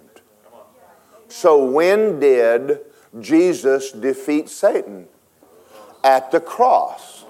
[1.28, 2.78] So, when did
[3.18, 5.08] Jesus defeat Satan?
[6.04, 7.24] At the cross.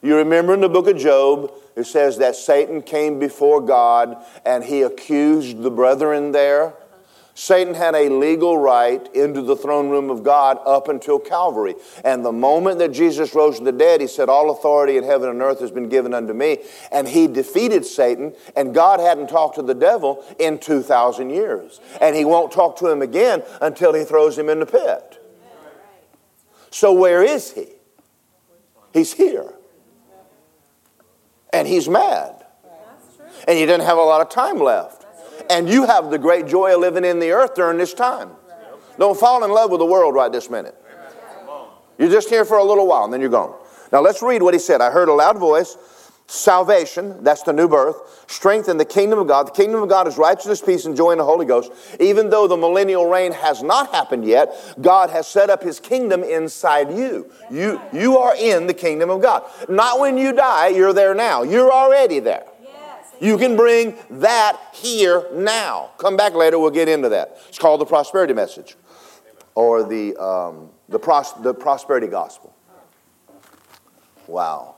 [0.00, 4.64] You remember in the book of Job, it says that Satan came before God and
[4.64, 6.74] he accused the brethren there.
[7.34, 11.74] Satan had a legal right into the throne room of God up until Calvary.
[12.04, 15.28] And the moment that Jesus rose from the dead, he said, All authority in heaven
[15.28, 16.58] and earth has been given unto me.
[16.92, 21.80] And he defeated Satan, and God hadn't talked to the devil in 2,000 years.
[22.00, 25.20] And he won't talk to him again until he throws him in the pit.
[26.70, 27.66] So, where is he?
[28.92, 29.52] He's here.
[31.52, 32.44] And he's mad.
[33.48, 35.03] And he doesn't have a lot of time left
[35.50, 38.30] and you have the great joy of living in the earth during this time.
[38.98, 40.74] Don't fall in love with the world right this minute.
[41.98, 43.54] You're just here for a little while and then you're gone.
[43.92, 44.80] Now let's read what he said.
[44.80, 45.76] I heard a loud voice
[46.26, 49.48] salvation, that's the new birth, strength in the kingdom of God.
[49.48, 51.70] The kingdom of God is righteousness, peace, and joy in the Holy Ghost.
[52.00, 56.22] Even though the millennial reign has not happened yet, God has set up his kingdom
[56.22, 57.30] inside you.
[57.50, 59.44] You, you are in the kingdom of God.
[59.68, 61.42] Not when you die, you're there now.
[61.42, 62.46] You're already there.
[63.20, 65.90] You can bring that here now.
[65.98, 67.38] Come back later, we'll get into that.
[67.48, 68.76] It's called the prosperity message
[69.54, 72.54] or the, um, the, pros- the prosperity gospel.
[74.26, 74.76] Wow.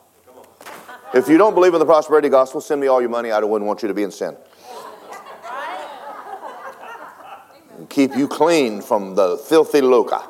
[1.15, 3.31] If you don't believe in the prosperity gospel, send me all your money.
[3.31, 4.37] I wouldn't want you to be in sin.
[7.89, 10.21] keep you clean from the filthy lucre.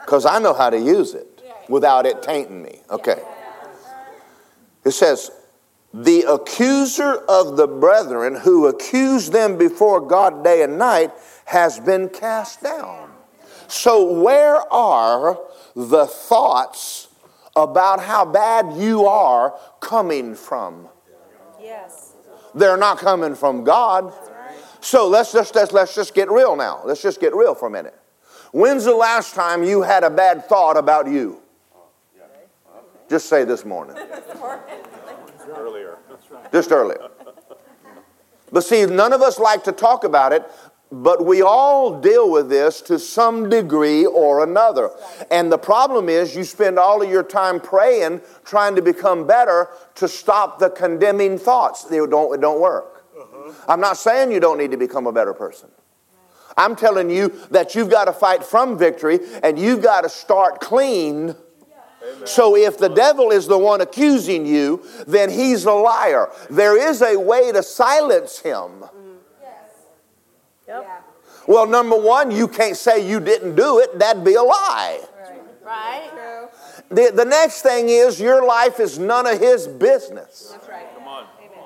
[0.00, 2.80] Because I know how to use it without it tainting me.
[2.90, 3.22] Okay.
[4.84, 5.30] It says,
[5.92, 11.10] the accuser of the brethren who accused them before God day and night
[11.46, 13.10] has been cast down.
[13.66, 15.40] So, where are
[15.74, 17.08] the thoughts
[17.56, 20.88] about how bad you are coming from?
[21.60, 22.14] Yes.
[22.54, 24.12] They're not coming from God.
[24.80, 26.80] So let's just let's, let's just get real now.
[26.84, 27.96] Let's just get real for a minute.
[28.52, 31.40] When's the last time you had a bad thought about you?
[33.08, 33.96] Just say this morning.
[35.56, 35.98] Earlier.
[36.52, 37.08] Just earlier.
[38.52, 40.50] But see, none of us like to talk about it,
[40.92, 44.90] but we all deal with this to some degree or another.
[45.30, 49.68] And the problem is, you spend all of your time praying, trying to become better
[49.96, 51.84] to stop the condemning thoughts.
[51.84, 53.06] They don't, it don't work.
[53.16, 53.52] Uh-huh.
[53.68, 55.70] I'm not saying you don't need to become a better person.
[56.56, 60.60] I'm telling you that you've got to fight from victory and you've got to start
[60.60, 61.36] clean
[62.24, 66.30] so if the devil is the one accusing you, then he's a liar.
[66.48, 68.54] There is a way to silence him.
[68.54, 69.16] Mm.
[69.40, 69.52] Yes.
[70.68, 71.04] Yep.
[71.46, 73.98] Well, number one, you can't say you didn't do it.
[73.98, 75.00] That'd be a lie.
[75.64, 76.10] Right.
[76.14, 76.48] right.
[76.90, 80.50] The, the next thing is your life is none of his business.
[80.52, 80.86] That's right.
[80.94, 81.26] Come on.
[81.38, 81.64] Amen.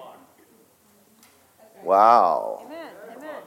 [1.82, 2.62] Wow.
[2.66, 2.88] Amen.
[3.16, 3.42] Amen.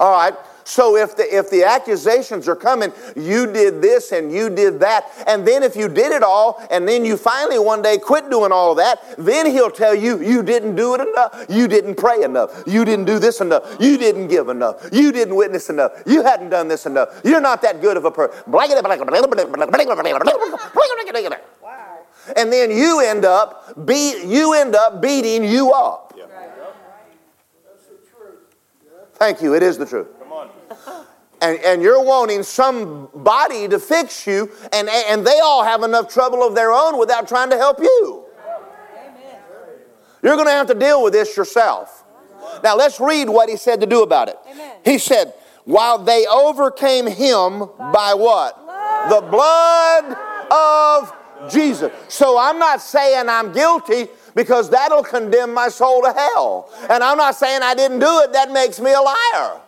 [0.00, 0.34] All right.
[0.70, 5.10] So if the, if the accusations are coming, you did this and you did that,
[5.26, 8.52] and then if you did it all, and then you finally one day quit doing
[8.52, 12.22] all of that, then he'll tell you you didn't do it enough, you didn't pray
[12.22, 16.22] enough, you didn't do this enough, you didn't give enough, you didn't witness enough, you
[16.22, 18.40] hadn't done this enough, you're not that good of a person.
[22.36, 26.14] And then you end up beat you end up beating you up.
[29.14, 29.54] Thank you.
[29.54, 30.19] It is the truth
[31.42, 36.46] and, and you're wanting somebody to fix you, and, and they all have enough trouble
[36.46, 38.24] of their own without trying to help you.
[38.96, 39.40] Amen.
[40.22, 42.04] You're going to have to deal with this yourself.
[42.62, 44.36] Now, let's read what he said to do about it.
[44.50, 44.76] Amen.
[44.84, 48.56] He said, While they overcame him by, by what?
[48.64, 49.10] Blood.
[49.10, 50.16] The blood
[50.50, 51.92] of Jesus.
[52.08, 56.70] So I'm not saying I'm guilty because that'll condemn my soul to hell.
[56.88, 59.60] And I'm not saying I didn't do it, that makes me a liar.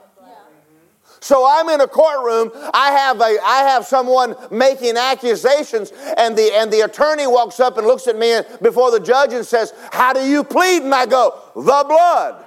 [1.23, 2.51] So I'm in a courtroom.
[2.75, 7.79] I have a I have someone making accusations, and the and the attorney walks up
[7.79, 11.07] and looks at me before the judge and says, "How do you plead?" And I
[11.07, 12.45] go, "The blood,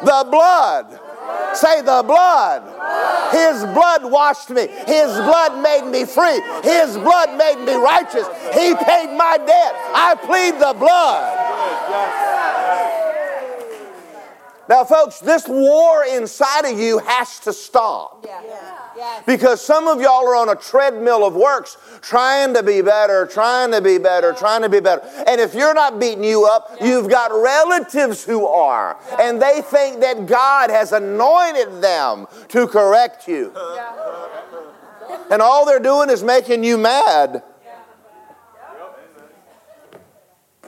[0.00, 1.00] the blood."
[1.54, 2.62] Say the blood.
[3.32, 4.68] His blood washed me.
[4.86, 6.40] His blood made me free.
[6.62, 8.28] His blood made me righteous.
[8.54, 9.74] He paid my debt.
[9.92, 12.25] I plead the blood.
[14.68, 18.24] Now, folks, this war inside of you has to stop.
[18.26, 18.42] Yeah.
[18.96, 19.22] Yeah.
[19.26, 23.70] Because some of y'all are on a treadmill of works trying to be better, trying
[23.72, 25.02] to be better, trying to be better.
[25.26, 28.96] And if you're not beating you up, you've got relatives who are.
[29.20, 33.52] And they think that God has anointed them to correct you.
[35.30, 37.42] And all they're doing is making you mad.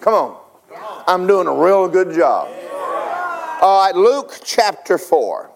[0.01, 0.37] Come on.
[1.07, 2.49] I'm doing a real good job.
[3.61, 5.51] All right, Luke chapter 4.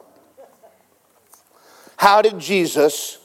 [1.96, 3.18] How did Jesus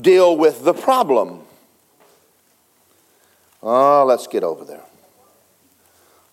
[0.00, 1.42] deal with the problem?
[3.62, 4.84] Oh, let's get over there.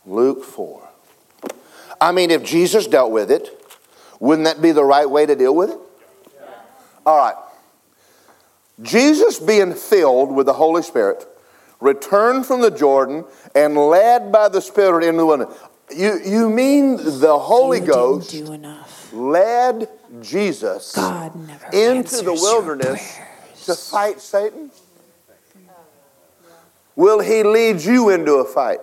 [0.06, 0.88] Luke 4.
[2.00, 3.58] I mean, if Jesus dealt with it,
[4.20, 5.78] Wouldn't that be the right way to deal with it?
[7.06, 7.36] All right.
[8.82, 11.26] Jesus, being filled with the Holy Spirit,
[11.80, 15.58] returned from the Jordan and led by the Spirit into wilderness.
[15.96, 18.36] You, you mean the Holy Ghost
[19.14, 19.90] led
[20.22, 23.18] Jesus God never into the wilderness
[23.66, 24.70] to fight Satan?
[26.96, 28.80] Will he lead you into a fight?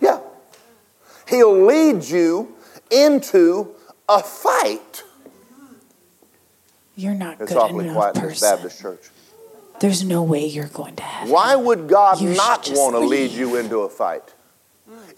[0.00, 0.20] Yeah.
[1.28, 2.54] He'll lead you
[2.90, 3.74] into
[4.08, 5.02] a fight.
[6.94, 8.40] You're not It's good awfully enough quiet in this.
[8.40, 9.10] Baptist church.
[9.80, 11.32] There's no way you're going to heaven.
[11.32, 14.34] Why would God You not want to lead you into a fight?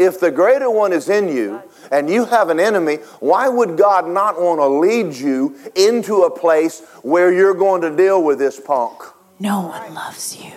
[0.00, 4.08] If the greater one is in you and you have an enemy, why would God
[4.08, 8.58] not want to lead you into a place where you're going to deal with this
[8.58, 9.02] punk?
[9.38, 10.52] No one loves you.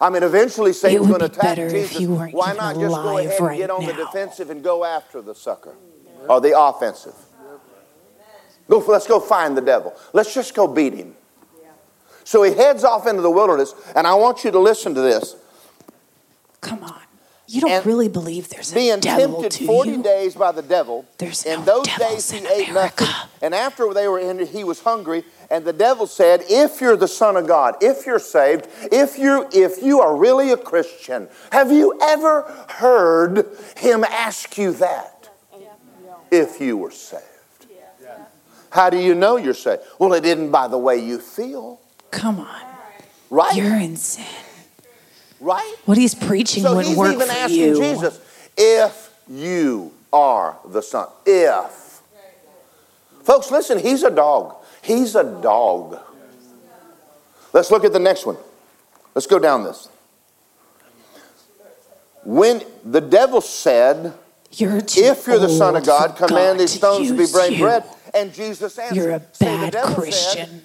[0.00, 2.00] I mean, eventually Satan's going to attack better if Jesus.
[2.00, 4.86] you weren't Why not just go ahead and right get on the defensive and go
[4.86, 5.74] after the sucker
[6.26, 7.14] or the offensive?
[8.70, 9.94] Go, let's go find the devil.
[10.14, 11.14] Let's just go beat him.
[12.24, 15.36] So he heads off into the wilderness, and I want you to listen to this.
[16.62, 17.02] Come on.
[17.50, 20.02] You don't And really believe there's a being devil tempted 40 you.
[20.02, 21.06] days by the devil.
[21.16, 23.04] There's in no those devils days he ate America.
[23.04, 23.28] nothing.
[23.40, 25.24] And after they were in, he was hungry.
[25.50, 29.48] And the devil said, "If you're the son of God, if you're saved, if you
[29.50, 33.46] if you are really a Christian, have you ever heard
[33.78, 35.30] him ask you that?
[36.30, 37.22] If you were saved,
[38.68, 39.80] how do you know you're saved?
[39.98, 41.80] Well, it isn't by the way you feel,
[42.10, 42.60] Come on.
[43.30, 43.54] right?
[43.56, 44.26] You're in sin.
[45.40, 45.76] Right?
[45.84, 47.74] What he's preaching So wouldn't he's work even for asking you.
[47.78, 48.20] Jesus,
[48.56, 51.08] if you are the son.
[51.26, 52.02] If.
[53.22, 54.56] Folks, listen, he's a dog.
[54.82, 56.00] He's a dog.
[57.52, 58.36] Let's look at the next one.
[59.14, 59.88] Let's go down this.
[62.24, 64.14] When the devil said,
[64.52, 68.32] You're If you're the Son of God, command God these stones to be bread And
[68.32, 68.96] Jesus answered.
[68.96, 70.50] You're a bad devil Christian.
[70.50, 70.62] and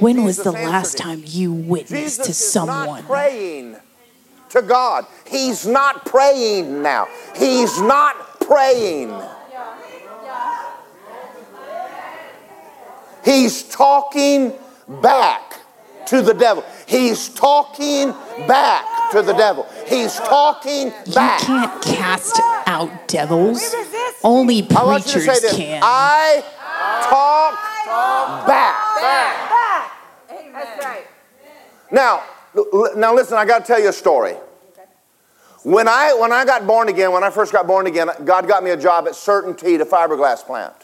[0.00, 2.86] When was the last time you witnessed Jesus to is someone?
[2.86, 3.76] not praying
[4.50, 5.06] to God.
[5.26, 7.08] He's not praying now.
[7.36, 9.12] He's not praying.
[13.24, 14.52] He's talking
[15.00, 15.60] back
[16.06, 16.64] to the devil.
[16.86, 18.10] He's talking
[18.46, 19.66] back to the devil.
[19.86, 21.40] He's talking back.
[21.40, 23.74] You can't cast out devils.
[24.24, 25.56] Only I want you to preachers say this.
[25.56, 25.80] can.
[25.82, 26.42] I
[27.08, 28.82] talk back.
[30.64, 31.06] That's right.
[31.90, 32.22] Now,
[32.56, 34.36] l- now listen, I got to tell you a story.
[35.64, 38.64] When I, when I got born again, when I first got born again, God got
[38.64, 40.74] me a job at CertainTeed, the fiberglass plant.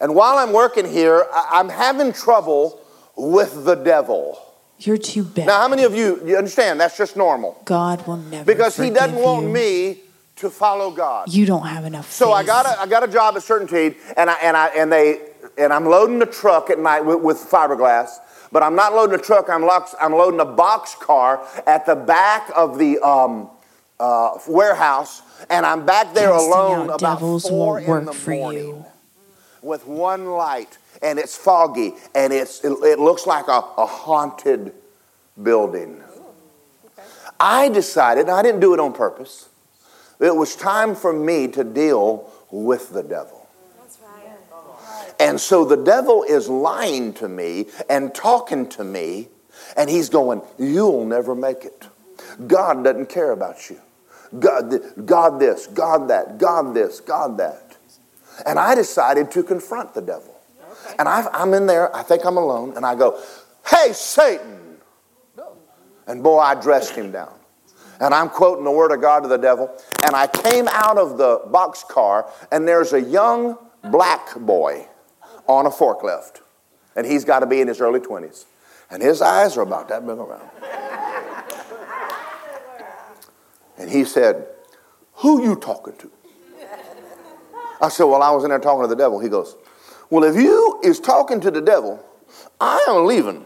[0.00, 2.80] And while I'm working here, I- I'm having trouble
[3.16, 4.40] with the devil.
[4.78, 5.46] You're too bad.
[5.48, 7.60] Now, how many of you, you understand that's just normal?
[7.64, 10.02] God will never Because He doesn't forgive want me
[10.36, 11.28] to follow God.
[11.32, 12.12] You don't have enough.
[12.12, 14.92] So I got a, I got a job at CertainTeed, and I and I and
[14.92, 15.20] they
[15.58, 18.20] and I'm loading the truck at night with, with fiberglass.
[18.50, 19.48] But I'm not loading a truck.
[19.50, 19.68] I'm
[20.00, 23.50] I'm loading a box car at the back of the um,
[24.00, 28.30] uh, warehouse, and I'm back there Casting alone about devils four won't in the for
[28.30, 28.86] morning you.
[29.62, 34.72] with one light, and it's foggy, and it's it, it looks like a, a haunted
[35.42, 36.02] building.
[37.40, 39.48] I decided, and I didn't do it on purpose.
[40.20, 43.37] It was time for me to deal with the devil.
[45.20, 49.28] And so the devil is lying to me and talking to me,
[49.76, 51.88] and he's going, You'll never make it.
[52.46, 53.80] God doesn't care about you.
[54.38, 57.76] God, God this, God that, God this, God that.
[58.46, 60.34] And I decided to confront the devil.
[60.98, 63.20] And I, I'm in there, I think I'm alone, and I go,
[63.66, 64.78] Hey, Satan!
[66.06, 67.34] And boy, I dressed him down.
[68.00, 69.70] And I'm quoting the word of God to the devil.
[70.04, 73.58] And I came out of the boxcar, and there's a young
[73.90, 74.86] black boy
[75.48, 76.40] on a forklift.
[76.94, 78.44] And he's got to be in his early 20s.
[78.90, 80.48] And his eyes are about that big around.
[83.78, 84.46] And he said,
[85.14, 86.10] Who you talking to?
[87.80, 89.20] I said, Well, I was in there talking to the devil.
[89.20, 89.56] He goes,
[90.10, 92.04] Well, if you is talking to the devil,
[92.60, 93.44] I am leaving.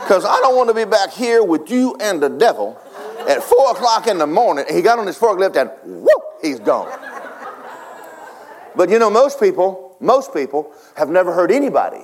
[0.00, 2.80] Because I don't want to be back here with you and the devil
[3.28, 4.64] at four o'clock in the morning.
[4.70, 5.70] He got on his forklift and
[6.02, 6.88] whoop, he's gone.
[8.76, 12.02] But you know, most people, most people have never heard anybody.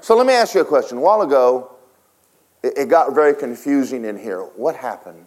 [0.00, 0.98] So let me ask you a question.
[0.98, 1.72] A while ago,
[2.62, 4.40] it, got very confusing in here.
[4.40, 5.26] What happened?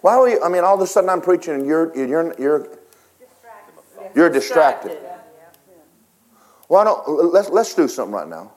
[0.00, 0.42] Why were you?
[0.42, 2.68] I mean, all of a sudden I'm preaching and you're you're you're
[4.14, 4.98] you're distracted.
[6.66, 8.52] Why don't let's let's do something right now.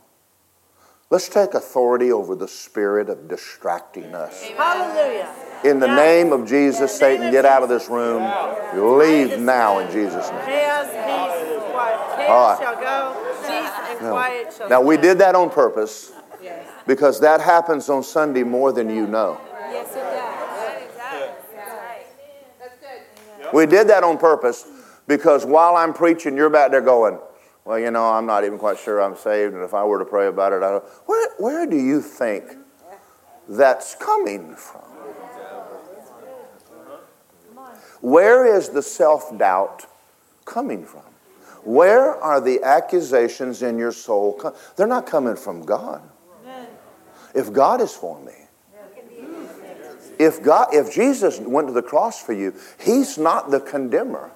[1.11, 4.41] Let's take authority over the spirit of distracting us.
[4.41, 5.31] Hallelujah.
[5.63, 8.21] In the name of Jesus, Satan, get out of this room.
[8.75, 10.45] Leave now in Jesus' name.
[10.45, 12.29] Chaos, peace, quiet.
[12.29, 12.59] All right.
[12.59, 16.11] Chaos shall go, peace quiet shall Now, we did that on purpose
[16.85, 19.39] because that happens on Sunday more than you know.
[19.71, 20.45] Yes, it does.
[23.53, 24.65] We did that on purpose
[25.07, 27.19] because while I'm preaching, you're back there going,
[27.63, 30.05] Well, you know, I'm not even quite sure I'm saved, and if I were to
[30.05, 30.83] pray about it, I don't.
[31.05, 32.43] Where, where do you think
[33.47, 34.94] that's coming from?
[38.05, 39.87] Where is the self doubt
[40.45, 41.01] coming from?
[41.63, 44.37] Where are the accusations in your soul?
[44.37, 46.03] co- They're not coming from God.
[47.33, 48.33] If God is for me,
[50.19, 54.29] if God, if Jesus went to the cross for you, He's not the condemner.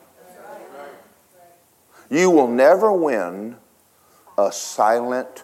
[2.09, 3.55] You will never win
[4.35, 5.43] a silent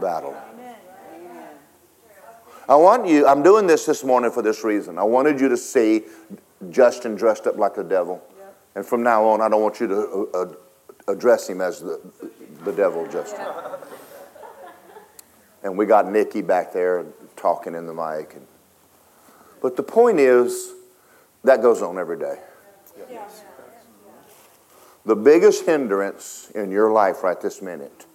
[0.00, 0.34] battle.
[2.66, 4.96] I want you, I'm doing this this morning for this reason.
[4.96, 6.04] I wanted you to see
[6.70, 8.22] Justin dressed up like a devil.
[8.74, 10.54] And from now on, I don't want you to uh, uh,
[11.08, 12.00] address him as the,
[12.64, 13.46] the devil, Justin.
[15.62, 17.04] And we got Nikki back there
[17.36, 18.34] talking in the mic.
[18.34, 18.46] And,
[19.60, 20.72] but the point is,
[21.44, 22.36] that goes on every day.
[25.04, 28.06] The biggest hindrance in your life right this minute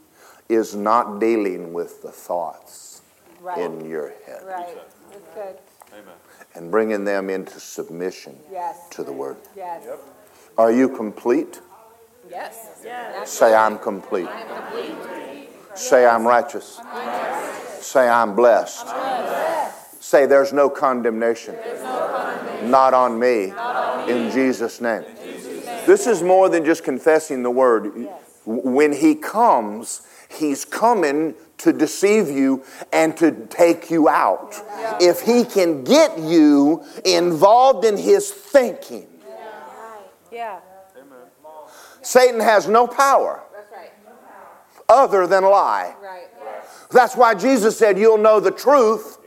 [0.47, 2.96] is not dealing with the thoughts
[3.41, 3.57] Right.
[3.59, 4.77] in your head Right.
[5.11, 5.57] That's good.
[6.55, 8.77] and bringing them into submission Yes.
[8.91, 9.37] to the Word.
[9.55, 9.83] Yes.
[10.57, 11.61] Are you complete?
[12.29, 12.55] Yes.
[13.25, 14.27] Say, I'm complete.
[14.27, 15.49] I'm complete.
[15.75, 16.79] Say, I'm righteous.
[17.79, 18.87] Say, I'm blessed.
[19.99, 21.55] Say, there's no condemnation.
[21.55, 22.71] There's no condemnation.
[22.71, 23.47] Not on me.
[23.47, 24.13] Not on me.
[24.25, 25.03] In Jesus' name.
[25.85, 27.91] This is more than just confessing the word.
[27.95, 28.11] Yes.
[28.45, 34.55] When he comes, he's coming to deceive you and to take you out.
[35.01, 39.07] If he can get you involved in his thinking,
[40.31, 40.59] Yeah.
[42.01, 43.91] Satan has no power That's right.
[44.87, 45.93] other than lie.
[46.01, 46.27] Right.
[46.91, 49.17] That's why Jesus said, You'll know the truth,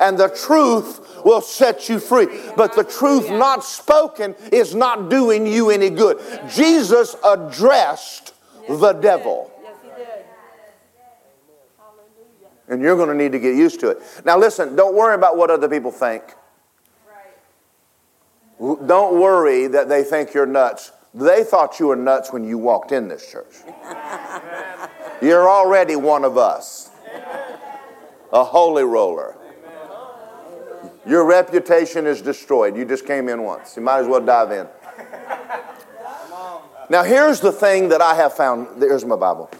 [0.00, 2.26] and the truth will set you free.
[2.56, 6.18] But the truth not spoken is not doing you any good.
[6.48, 8.34] Jesus addressed
[8.68, 9.52] the devil.
[9.62, 10.24] Yes, he did.
[12.68, 13.98] And you're going to need to get used to it.
[14.24, 16.22] Now, listen, don't worry about what other people think.
[18.58, 18.86] Right.
[18.86, 20.92] Don't worry that they think you're nuts.
[21.12, 23.54] They thought you were nuts when you walked in this church.
[25.22, 26.90] You're already one of us,
[28.32, 29.36] a holy roller.
[31.06, 32.76] Your reputation is destroyed.
[32.76, 33.76] You just came in once.
[33.76, 34.66] You might as well dive in.
[36.90, 38.82] Now, here's the thing that I have found.
[38.82, 39.50] There's my Bible.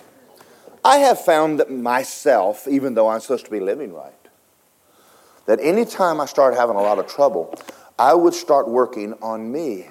[0.84, 4.12] I have found that myself, even though I'm supposed to be living right,
[5.46, 7.54] that anytime I start having a lot of trouble,
[7.98, 9.88] I would start working on me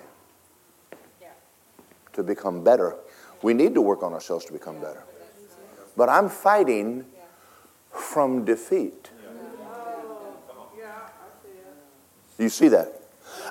[2.13, 2.95] to become better.
[3.41, 5.03] We need to work on ourselves to become better.
[5.97, 7.05] But I'm fighting
[7.91, 9.09] from defeat.
[12.37, 13.01] You see that?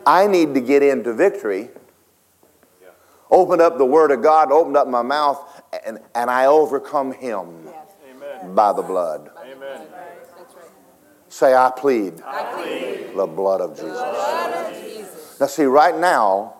[0.04, 1.70] I need to get into victory.
[3.30, 5.51] Open up the Word of God, open up my mouth,
[5.84, 7.68] and, and I overcome Him
[8.54, 9.30] by the blood.
[9.34, 10.70] That's right.
[11.28, 13.92] Say, I plead I plead the blood of Jesus.
[13.92, 15.40] blood of Jesus.
[15.40, 16.54] Now, see, right now,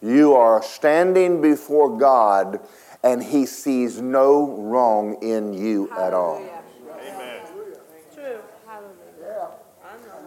[0.00, 2.60] you are standing before God,
[3.02, 6.42] and He sees no wrong in you at all.
[8.14, 8.38] True.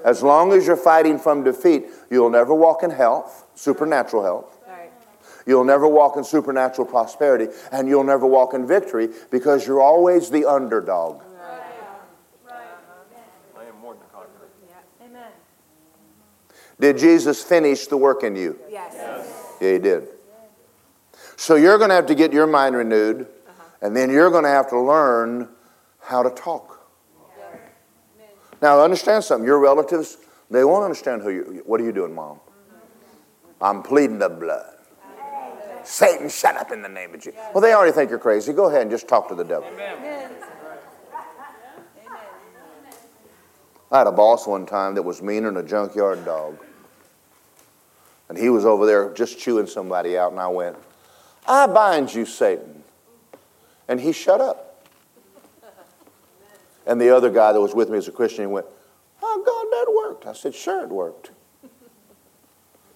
[0.05, 4.56] As long as you're fighting from defeat, you'll never walk in health, supernatural health.
[5.47, 5.53] Right.
[5.53, 10.29] You'll never walk in supernatural prosperity, and you'll never walk in victory because you're always
[10.29, 11.23] the underdog.
[13.57, 14.49] I am more than a conqueror.
[15.01, 15.31] Amen.
[16.79, 18.59] Did Jesus finish the work in you?
[18.69, 18.93] Yes.
[19.61, 20.09] Yeah, he did.
[21.37, 23.63] So you're going to have to get your mind renewed, uh-huh.
[23.81, 25.49] and then you're going to have to learn
[26.01, 26.73] how to talk.
[28.59, 29.45] Now, understand something.
[29.45, 30.17] Your relatives,
[30.49, 31.61] they won't understand who you.
[31.65, 32.37] What are you doing, mom?
[32.37, 33.63] Mm-hmm.
[33.63, 34.76] I'm pleading the blood.
[35.87, 37.39] Satan, shut up in the name of Jesus.
[37.53, 38.51] Well, they already think you're crazy.
[38.51, 39.69] Go ahead and just talk to the devil.
[43.89, 46.57] I had a boss one time that was meaner than a junkyard dog.
[48.27, 50.75] And he was over there just chewing somebody out, and I went,
[51.47, 52.83] I bind you, Satan.
[53.87, 54.85] And he shut up.
[56.85, 58.65] And the other guy that was with me as a Christian, he went,
[59.23, 60.25] Oh, God, that worked.
[60.27, 61.31] I said, Sure, it worked.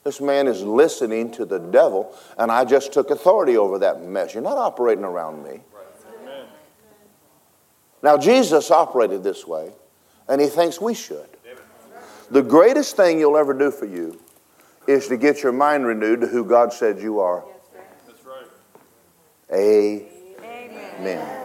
[0.03, 4.33] This man is listening to the devil, and I just took authority over that mess.
[4.33, 5.61] You're not operating around me.
[8.03, 9.71] Now, Jesus operated this way,
[10.27, 11.29] and he thinks we should.
[12.31, 14.19] The greatest thing you'll ever do for you
[14.87, 17.43] is to get your mind renewed to who God said you are.
[18.07, 18.47] That's right.
[19.53, 21.37] Amen.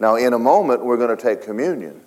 [0.00, 2.00] Now, in a moment, we're going to take communion.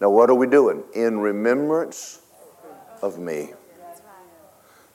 [0.00, 0.84] Now, what are we doing?
[0.94, 2.20] In remembrance
[3.02, 3.50] of me.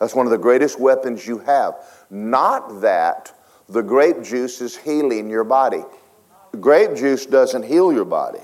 [0.02, 1.76] That's one of the greatest weapons you have.
[2.10, 3.32] Not that
[3.70, 5.84] the grape juice is healing your body.
[6.60, 8.42] Grape juice doesn't heal your body.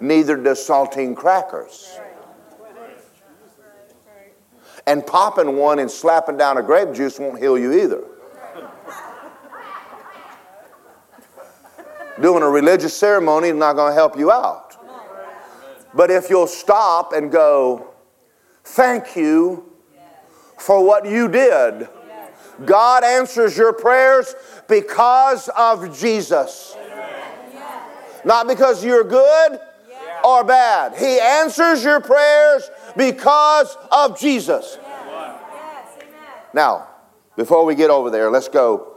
[0.00, 1.98] Neither does saltine crackers.
[4.86, 8.04] And popping one and slapping down a grape juice won't heal you either.
[12.20, 14.76] Doing a religious ceremony is not going to help you out.
[15.94, 17.94] But if you'll stop and go,
[18.64, 19.73] Thank you
[20.58, 21.88] for what you did.
[22.64, 24.34] God answers your prayers
[24.68, 26.76] because of Jesus.
[28.24, 29.60] Not because you're good
[30.24, 30.96] or bad.
[30.96, 34.78] He answers your prayers because of Jesus.
[36.54, 36.88] Now,
[37.36, 38.96] before we get over there, let's go.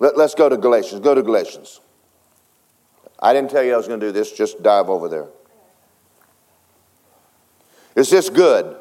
[0.00, 1.00] Let, us go to Galatians.
[1.00, 1.80] Go to Galatians.
[3.20, 4.32] I didn't tell you I was going to do this.
[4.32, 5.26] Just dive over there.
[7.94, 8.76] Is this good?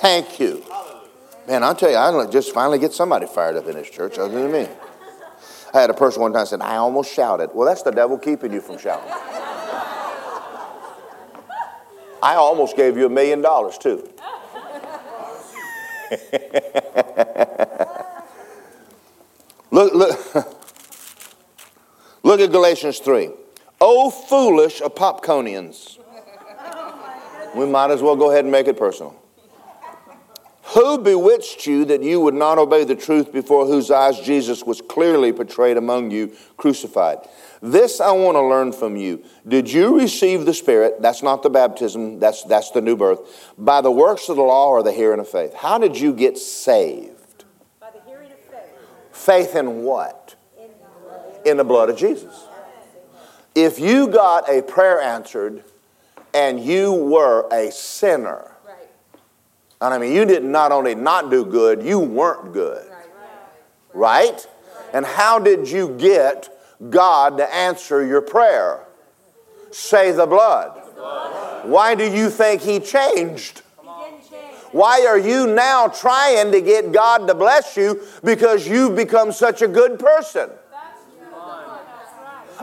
[0.00, 0.62] Thank you.
[1.46, 4.42] Man, I'll tell you, I just finally get somebody fired up in this church other
[4.42, 4.68] than me.
[5.72, 7.50] I had a person one time said, I almost shouted.
[7.54, 9.10] Well, that's the devil keeping you from shouting.
[12.22, 14.10] I almost gave you a million dollars, too.
[19.70, 20.18] look, look,
[22.22, 23.30] look at Galatians 3.
[23.80, 25.98] Oh, foolish Apopconians.
[27.54, 29.22] We might as well go ahead and make it personal.
[30.74, 34.80] Who bewitched you that you would not obey the truth before whose eyes Jesus was
[34.80, 37.18] clearly portrayed among you, crucified?
[37.62, 39.24] This I want to learn from you.
[39.46, 41.00] Did you receive the Spirit?
[41.00, 43.52] That's not the baptism, that's, that's the new birth.
[43.56, 45.54] By the works of the law or the hearing of faith?
[45.54, 47.44] How did you get saved?
[47.78, 48.72] By the hearing of faith.
[49.12, 50.34] Faith in what?
[51.44, 52.44] In the blood of Jesus.
[53.54, 55.62] If you got a prayer answered
[56.34, 58.55] and you were a sinner,
[59.80, 62.90] and I mean, you did not not only not do good, you weren't good.
[63.92, 64.46] Right?
[64.92, 66.48] And how did you get
[66.88, 68.86] God to answer your prayer?
[69.70, 70.82] Say the blood.
[71.64, 73.62] Why do you think He changed?
[74.72, 79.62] Why are you now trying to get God to bless you because you've become such
[79.62, 80.50] a good person?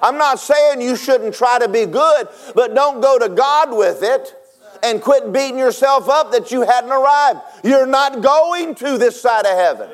[0.02, 4.04] I'm not saying you shouldn't try to be good, but don't go to God with
[4.04, 4.36] it
[4.84, 7.40] and quit beating yourself up that you hadn't arrived.
[7.64, 9.90] You're not going to this side of heaven.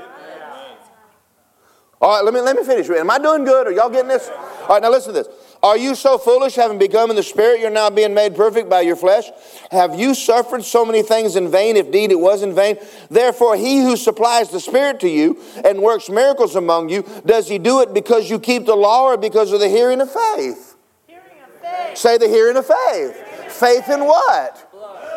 [2.02, 2.90] All right, let me, let me finish.
[2.90, 3.68] Am I doing good?
[3.68, 4.30] Are y'all getting this?
[4.30, 5.28] All right, now listen to this.
[5.62, 8.80] Are you so foolish, having become in the Spirit, you're now being made perfect by
[8.80, 9.26] your flesh?
[9.72, 12.78] Have you suffered so many things in vain, if indeed it was in vain?
[13.10, 17.60] Therefore, he who supplies the Spirit to you and works miracles among you, does he
[17.60, 20.78] do it because you keep the law or because of the hearing of faith?
[21.08, 21.98] Hearing of faith.
[21.98, 23.18] Say the hearing of faith.
[23.52, 24.69] Faith in what?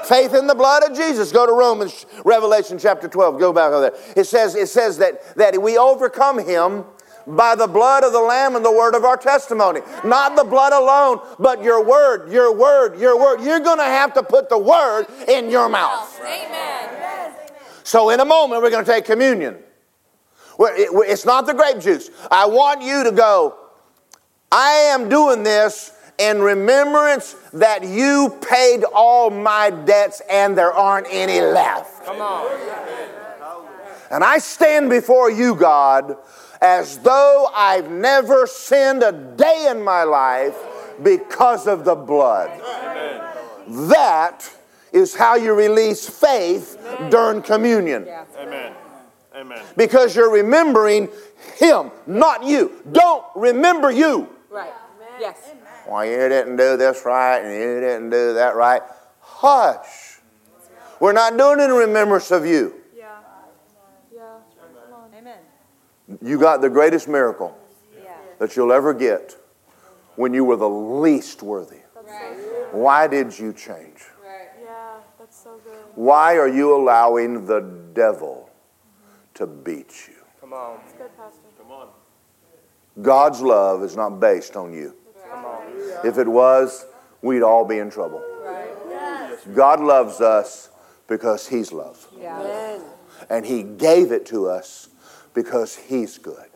[0.05, 1.33] Faith in the blood of Jesus.
[1.33, 3.39] Go to Romans, Revelation chapter 12.
[3.39, 4.01] Go back over there.
[4.17, 6.85] It says, it says that, that we overcome him
[7.27, 9.81] by the blood of the Lamb and the word of our testimony.
[10.05, 13.43] Not the blood alone, but your word, your word, your word.
[13.43, 16.21] You're going to have to put the word in your mouth.
[16.21, 17.35] Amen.
[17.85, 19.59] So, in a moment, we're going to take communion.
[20.59, 22.11] It's not the grape juice.
[22.31, 23.57] I want you to go,
[24.51, 25.93] I am doing this
[26.31, 32.05] in remembrance that you paid all my debts and there aren't any left.
[32.05, 32.73] Come on.
[34.11, 36.17] And I stand before you, God,
[36.61, 40.57] as though I've never sinned a day in my life
[41.03, 42.51] because of the blood.
[42.51, 43.89] Amen.
[43.89, 44.49] That
[44.93, 47.11] is how you release faith Amen.
[47.11, 48.05] during communion.
[48.07, 48.25] Yeah.
[48.39, 48.75] Amen.
[49.35, 49.63] Amen.
[49.77, 51.09] Because you're remembering
[51.57, 52.83] Him, not you.
[52.93, 54.29] Don't remember you.
[54.51, 54.73] Right.
[55.19, 55.39] Yes.
[55.93, 58.81] Well, you didn't do this right and you didn't do that right.
[59.21, 60.21] Hush.
[61.01, 62.81] We're not doing it in remembrance of you.
[62.97, 63.19] Yeah.
[64.11, 64.39] Yeah.
[65.15, 65.39] Amen.
[66.23, 67.55] You got the greatest miracle
[68.39, 69.37] that you'll ever get
[70.17, 71.81] when you were the least worthy.
[72.71, 74.07] Why did you change?
[74.65, 75.75] Yeah, that's so good.
[75.95, 77.61] Why are you allowing the
[77.93, 78.49] devil
[79.35, 80.15] to beat you?
[80.41, 80.79] Come on.
[80.79, 81.41] That's good, Pastor.
[81.59, 81.89] Come on.
[83.03, 84.97] God's love is not based on you.
[85.91, 86.07] Come on.
[86.07, 86.87] If it was,
[87.21, 88.23] we'd all be in trouble.
[89.55, 90.71] God loves us
[91.09, 92.07] because He's love.
[93.29, 94.89] And He gave it to us
[95.35, 96.47] because He's good.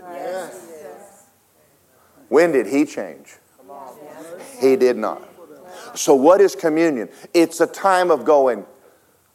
[2.29, 3.37] When did He change?
[4.61, 5.23] He did not.
[5.95, 7.09] So, what is communion?
[7.33, 8.67] It's a time of going,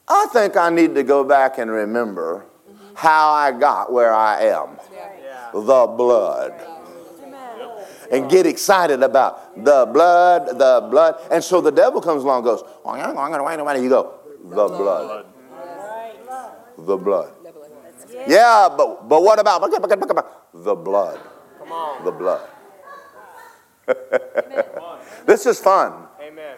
[0.07, 2.45] I think I need to go back and remember
[2.93, 4.77] how I got where I am.
[5.53, 6.53] The blood.
[8.11, 11.15] And get excited about the blood, the blood.
[11.31, 13.81] And so the devil comes along and goes, oh, I'm going to wait a minute.
[13.81, 15.25] You go, the blood.
[16.77, 17.33] The blood.
[18.27, 19.61] Yeah, but, but what about
[20.53, 21.19] the blood?
[21.59, 22.03] Come on.
[22.05, 22.49] The blood.
[25.25, 26.07] this is fun.
[26.21, 26.57] Amen.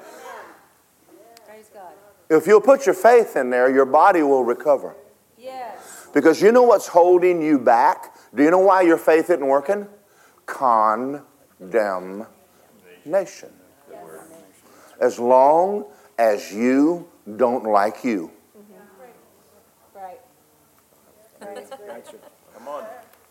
[1.48, 1.94] Praise God.
[2.30, 4.96] If you'll put your faith in there, your body will recover.
[5.38, 6.08] Yes.
[6.14, 8.16] Because you know what's holding you back?
[8.34, 9.88] Do you know why your faith isn't working?
[11.72, 13.50] Condemnation.
[15.00, 15.86] As long
[16.18, 17.08] as you
[17.38, 18.32] don't like you.
[19.96, 20.20] Right.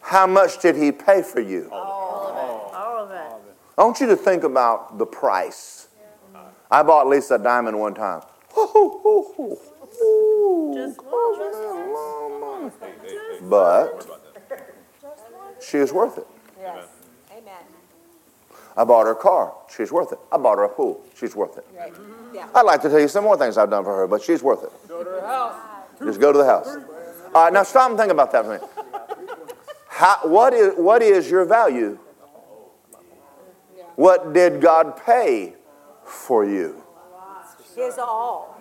[0.01, 1.69] How much did he pay for you?
[1.73, 3.33] All of it.
[3.79, 5.89] I want you to think about the price.
[6.71, 8.23] I bought Lisa a diamond one time.
[13.43, 14.07] But
[15.61, 16.27] she is worth it.
[16.61, 16.87] Yes.
[18.73, 18.83] Amen.
[18.83, 19.55] I bought her a car.
[19.75, 20.19] She's worth it.
[20.31, 21.05] I bought her a pool.
[21.17, 21.67] She's worth it.
[21.77, 21.93] Right.
[21.93, 22.35] Mm-hmm.
[22.35, 22.49] Yeah.
[22.55, 24.65] I'd like to tell you some more things I've done for her, but she's worth
[24.65, 24.73] it.
[24.89, 25.57] Go to her house.
[25.99, 26.77] Just go to the house.
[27.35, 28.71] All right, now stop and think about that for a minute.
[29.89, 31.99] How, what, is, what is your value?
[33.97, 35.55] What did God pay
[36.05, 36.83] for you?
[37.77, 38.59] His all.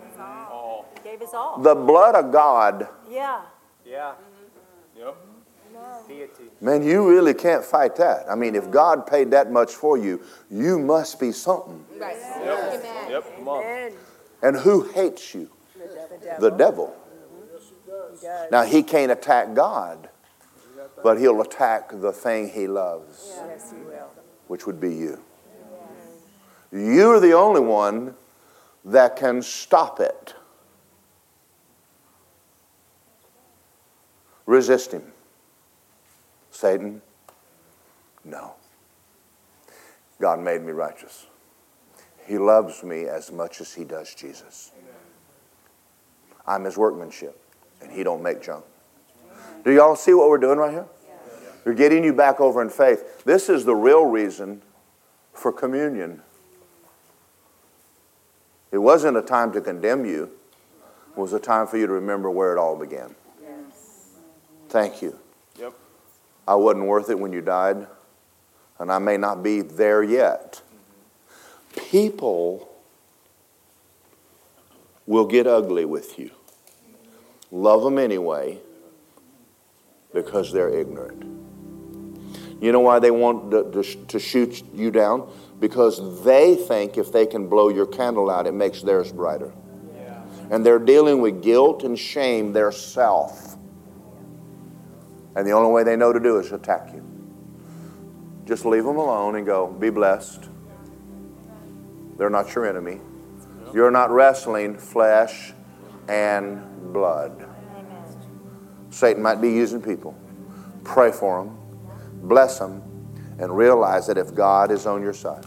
[1.03, 1.59] He Gave his all.
[1.59, 2.87] The blood of God.
[3.09, 3.41] Yeah.
[3.85, 4.13] Yeah.
[5.81, 6.07] Yep.
[6.07, 6.43] Deity.
[6.61, 8.25] Man, you really can't fight that.
[8.29, 11.83] I mean, if God paid that much for you, you must be something.
[11.97, 12.15] Right.
[12.43, 13.09] Yep.
[13.09, 13.37] Yep.
[13.37, 13.91] Come on.
[14.43, 15.49] And who hates you?
[16.39, 16.95] The devil.
[18.51, 20.09] Now, he can't attack God,
[21.03, 24.09] but he'll attack the thing he loves, Yes, he will.
[24.47, 25.19] which would be you.
[26.71, 28.15] You're the only one
[28.85, 30.33] that can stop it.
[34.45, 35.10] Resist him.
[36.61, 37.01] Satan,
[38.23, 38.53] no.
[40.19, 41.25] God made me righteous.
[42.27, 44.71] He loves me as much as he does Jesus.
[46.45, 47.41] I'm his workmanship,
[47.81, 48.63] and he don't make junk.
[49.65, 50.85] Do y'all see what we're doing right here?
[51.65, 53.23] We're getting you back over in faith.
[53.25, 54.61] This is the real reason
[55.33, 56.21] for communion.
[58.71, 60.29] It wasn't a time to condemn you.
[61.09, 63.15] It was a time for you to remember where it all began.
[64.69, 65.17] Thank you.
[65.59, 65.73] Yep.
[66.47, 67.87] I wasn't worth it when you died,
[68.79, 70.61] and I may not be there yet.
[71.75, 72.69] People
[75.05, 76.31] will get ugly with you.
[77.51, 78.59] Love them anyway
[80.13, 81.23] because they're ignorant.
[82.61, 85.29] You know why they want to, to, to shoot you down?
[85.59, 89.51] Because they think if they can blow your candle out, it makes theirs brighter.
[90.49, 93.50] And they're dealing with guilt and shame, their self.
[95.35, 97.05] And the only way they know to do is attack you.
[98.45, 100.49] Just leave them alone and go, be blessed.
[102.17, 102.99] They're not your enemy.
[103.73, 105.53] You're not wrestling flesh
[106.09, 107.47] and blood.
[108.89, 110.13] Satan might be using people.
[110.83, 111.57] Pray for them,
[112.27, 112.81] bless them,
[113.39, 115.45] and realize that if God is on your side,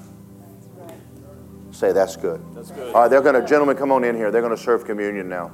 [1.70, 2.42] say that's good.
[2.54, 2.94] That's good.
[2.94, 4.30] All right, they're going to, gentlemen, come on in here.
[4.30, 5.52] They're going to serve communion now.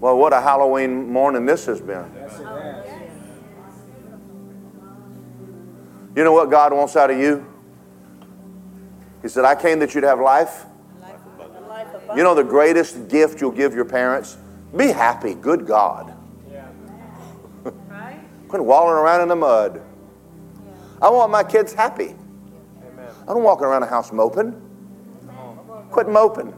[0.00, 2.04] Well, what a Halloween morning this has been.
[6.14, 7.46] You know what God wants out of you?
[9.22, 10.66] He said, I came that you'd have life.
[12.14, 14.36] You know the greatest gift you'll give your parents?
[14.76, 15.34] Be happy.
[15.34, 16.14] Good God.
[18.48, 19.82] Quit walling around in the mud.
[21.02, 22.14] I want my kids happy.
[23.22, 24.54] I don't walk around the house moping.
[25.90, 26.54] Quit moping.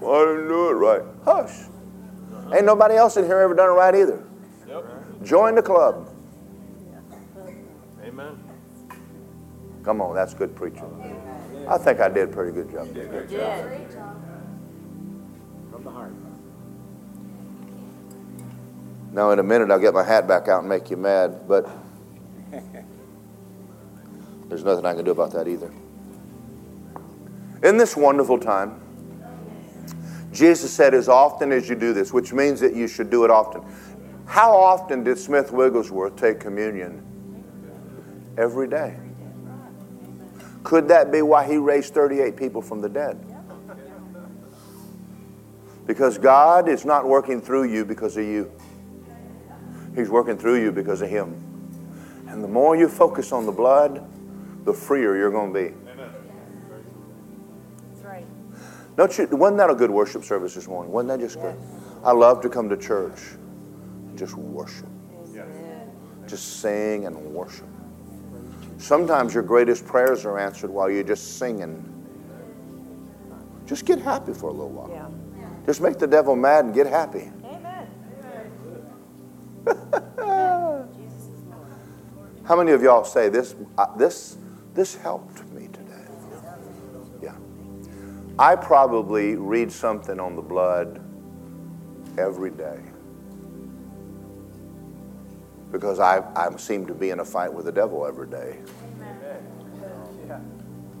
[0.00, 1.02] Well, I didn't do it right.
[1.24, 1.68] Hush.
[2.52, 4.22] Ain't nobody else in here ever done it right either.
[4.68, 5.24] Yep.
[5.24, 6.08] Join the club.
[8.02, 8.38] Amen.
[9.82, 10.90] Come on, that's good preaching.
[11.68, 12.88] I think I did a pretty good job.
[15.70, 16.12] From the heart.
[19.12, 21.70] Now, in a minute, I'll get my hat back out and make you mad, but
[24.48, 25.72] there's nothing I can do about that either.
[27.62, 28.80] In this wonderful time,
[30.34, 33.30] Jesus said, as often as you do this, which means that you should do it
[33.30, 33.62] often.
[34.26, 37.02] How often did Smith Wigglesworth take communion?
[38.36, 38.96] Every day.
[40.64, 43.24] Could that be why he raised 38 people from the dead?
[45.86, 48.50] Because God is not working through you because of you.
[49.94, 51.40] He's working through you because of Him.
[52.26, 54.04] And the more you focus on the blood,
[54.64, 55.83] the freer you're going to be.
[58.96, 60.92] Don't you, wasn't that a good worship service this morning?
[60.92, 61.56] Wasn't that just good?
[62.04, 63.18] I love to come to church,
[64.14, 64.86] just worship,
[66.26, 67.66] just sing and worship.
[68.78, 71.90] Sometimes your greatest prayers are answered while you're just singing.
[73.66, 74.90] Just get happy for a little while.
[74.90, 75.08] Yeah.
[75.64, 77.30] Just make the devil mad and get happy.
[77.44, 77.88] Amen.
[82.44, 83.54] How many of y'all say this?
[83.78, 84.36] Uh, this
[84.74, 85.40] this helped me today.
[85.40, 85.43] Yeah.
[88.38, 91.00] I probably read something on the blood
[92.18, 92.80] every day
[95.70, 98.58] because I, I seem to be in a fight with the devil every day.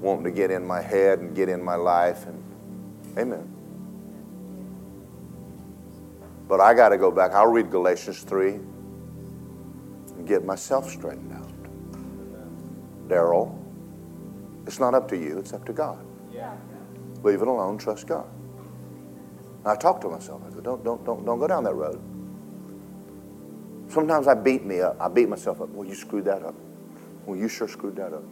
[0.00, 2.42] Wanting to get in my head and get in my life and
[3.18, 3.50] amen.
[6.46, 7.32] But I got to go back.
[7.32, 11.50] I'll read Galatians 3 and get myself straightened out.
[13.08, 13.58] Daryl,
[14.66, 16.04] it's not up to you, it's up to God.
[17.24, 18.26] Leave it alone, trust God.
[19.64, 20.42] I talk to myself.
[20.46, 21.98] I go, don't, don't, don't, don't go down that road.
[23.88, 25.00] Sometimes I beat me up.
[25.00, 25.70] I beat myself up.
[25.70, 26.54] Well, you screwed that up.
[27.24, 28.24] Well, you sure screwed that up.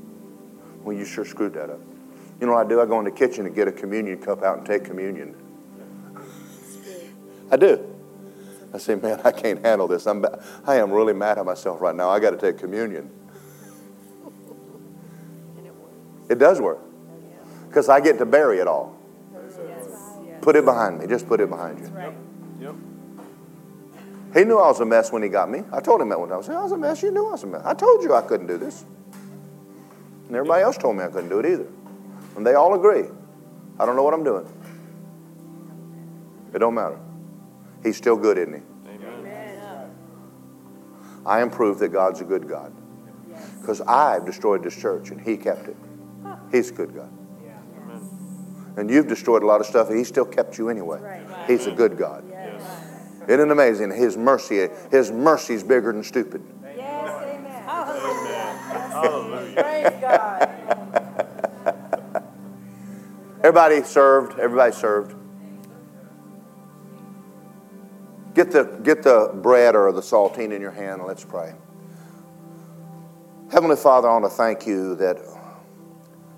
[0.82, 1.80] Well, you sure screwed that up.
[2.38, 2.82] You know what I do?
[2.82, 5.36] I go in the kitchen and get a communion cup out and take communion.
[7.50, 7.88] I do.
[8.74, 10.06] I say, man, I can't handle this.
[10.06, 10.22] I'm,
[10.66, 12.10] I am really mad at myself right now.
[12.10, 13.10] I got to take communion.
[16.28, 16.91] It does work.
[17.72, 18.94] Because I get to bury it all.
[20.42, 21.06] Put it behind me.
[21.06, 21.90] Just put it behind you.
[22.60, 22.74] Yep.
[24.34, 25.62] He knew I was a mess when he got me.
[25.72, 26.40] I told him that one time.
[26.40, 27.02] I said, I was a mess.
[27.02, 27.62] You knew I was a mess.
[27.64, 28.84] I told you I couldn't do this.
[30.26, 31.66] And everybody else told me I couldn't do it either.
[32.36, 33.06] And they all agree.
[33.80, 34.46] I don't know what I'm doing.
[36.52, 36.98] It don't matter.
[37.82, 38.60] He's still good, isn't he?
[41.24, 42.70] I am proof that God's a good God.
[43.62, 45.76] Because I've destroyed this church and he kept it.
[46.50, 47.10] He's a good God.
[48.76, 51.24] And you've destroyed a lot of stuff and he still kept you anyway.
[51.46, 52.24] He's a good God.
[53.28, 53.90] Isn't it amazing?
[53.90, 56.42] His mercy, his mercy's bigger than stupid.
[56.76, 57.62] Yes, amen.
[58.90, 59.62] Hallelujah.
[59.62, 60.48] Praise God.
[63.38, 64.38] Everybody served.
[64.38, 65.14] Everybody served.
[68.34, 71.52] Get the, get the bread or the saltine in your hand and let's pray.
[73.52, 75.18] Heavenly Father, I want to thank you that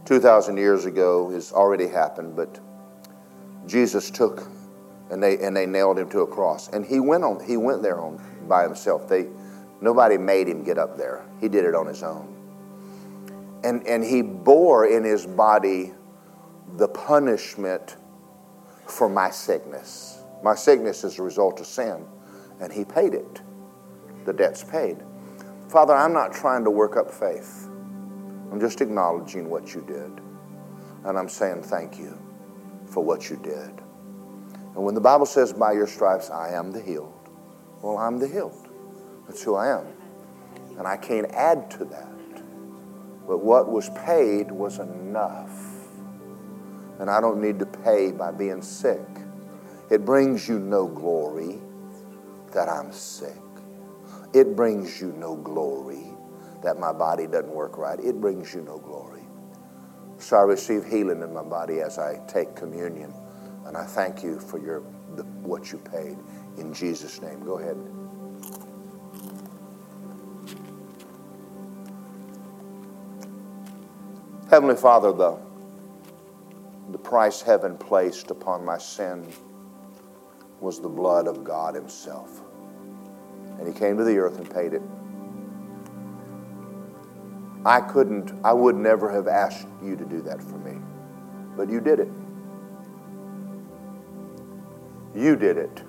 [0.05, 2.61] 2,000 years ago has already happened, but
[3.67, 4.49] Jesus took
[5.11, 6.69] and they, and they nailed him to a cross.
[6.69, 9.09] And he went, on, he went there on, by himself.
[9.09, 9.29] They,
[9.81, 12.31] nobody made him get up there, he did it on his own.
[13.63, 15.93] And, and he bore in his body
[16.77, 17.97] the punishment
[18.87, 20.19] for my sickness.
[20.43, 22.05] My sickness is a result of sin,
[22.61, 23.41] and He paid it.
[24.25, 24.99] The debt's paid.
[25.69, 27.69] Father, I'm not trying to work up faith.
[28.55, 30.13] I'm just acknowledging what you did.
[31.05, 32.17] And I'm saying thank you
[32.87, 33.83] for what you did.
[34.77, 37.31] And when the Bible says, by your stripes, I am the healed,
[37.83, 38.69] well, I'm the healed.
[39.27, 39.89] That's who I am.
[40.79, 42.45] And I can't add to that.
[43.27, 45.51] But what was paid was enough.
[47.01, 49.05] And I don't need to pay by being sick.
[49.91, 51.59] It brings you no glory
[52.53, 53.35] that I'm sick.
[54.33, 56.04] It brings you no glory
[56.65, 58.01] that my body doesn't work right.
[58.01, 59.23] It brings you no glory.
[60.19, 63.13] So I receive healing in my body as I take communion.
[63.67, 64.83] And I thank you for your,
[65.15, 66.17] the, what you paid.
[66.57, 67.45] In Jesus' name.
[67.45, 67.77] Go ahead.
[74.51, 75.39] Heavenly Father, the,
[76.93, 79.31] the price heaven placed upon my sin
[80.61, 82.41] was the blood of God Himself.
[83.59, 84.83] And He came to the earth and paid it.
[87.67, 90.79] I couldn't, I would never have asked you to do that for me,
[91.57, 92.11] but you did it.
[95.15, 95.83] You did it.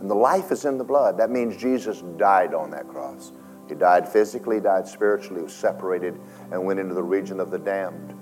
[0.00, 1.18] And the life is in the blood.
[1.18, 3.32] That means Jesus died on that cross.
[3.68, 6.20] He died physically, died spiritually, he was separated,
[6.52, 8.14] and went into the region of the damned.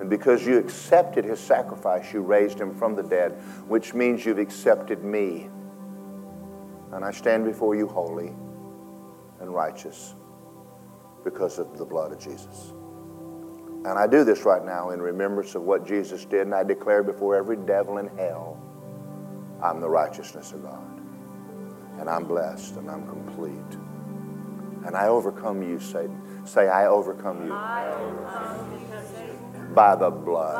[0.00, 3.32] And because you accepted his sacrifice, you raised him from the dead,
[3.66, 5.50] which means you've accepted me.
[6.92, 8.32] And I stand before you holy
[9.40, 10.14] and righteous
[11.30, 12.72] because of the blood of Jesus.
[13.84, 17.02] And I do this right now in remembrance of what Jesus did, and I declare
[17.02, 18.60] before every devil in hell,
[19.62, 21.00] I'm the righteousness of God.
[21.98, 23.78] And I'm blessed and I'm complete.
[24.86, 26.46] And I overcome you, Satan.
[26.46, 27.50] Say, I overcome you.
[29.74, 30.54] By the blood.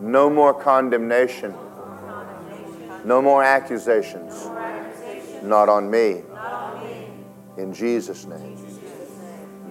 [0.00, 1.54] No more condemnation.
[3.04, 4.46] No more accusations.
[5.42, 6.22] Not on me.
[7.58, 8.53] In Jesus' name.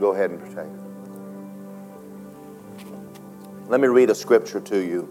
[0.03, 0.69] Go ahead and partake.
[3.69, 5.07] Let me read a scripture to you.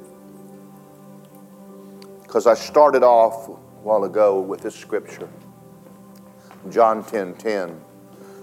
[2.22, 5.30] Because I started off a while ago with this scripture,
[6.68, 7.80] John 10 10.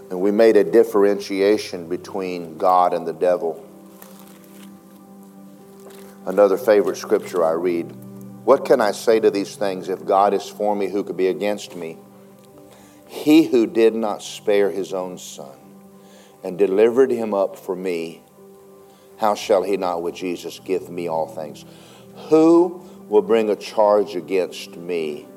[0.10, 3.64] And we made a differentiation between God and the devil.
[6.26, 7.91] Another favorite scripture I read
[8.43, 9.88] What can I say to these things?
[9.88, 12.00] If God is for me, who could be against me?
[13.06, 15.59] He who did not spare his own son
[16.44, 18.22] and delivered him up for me,
[19.18, 21.66] how shall he not with Jesus give me all things?
[22.30, 25.28] Who will bring a charge against me?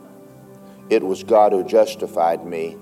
[0.89, 2.77] It was God who justified me.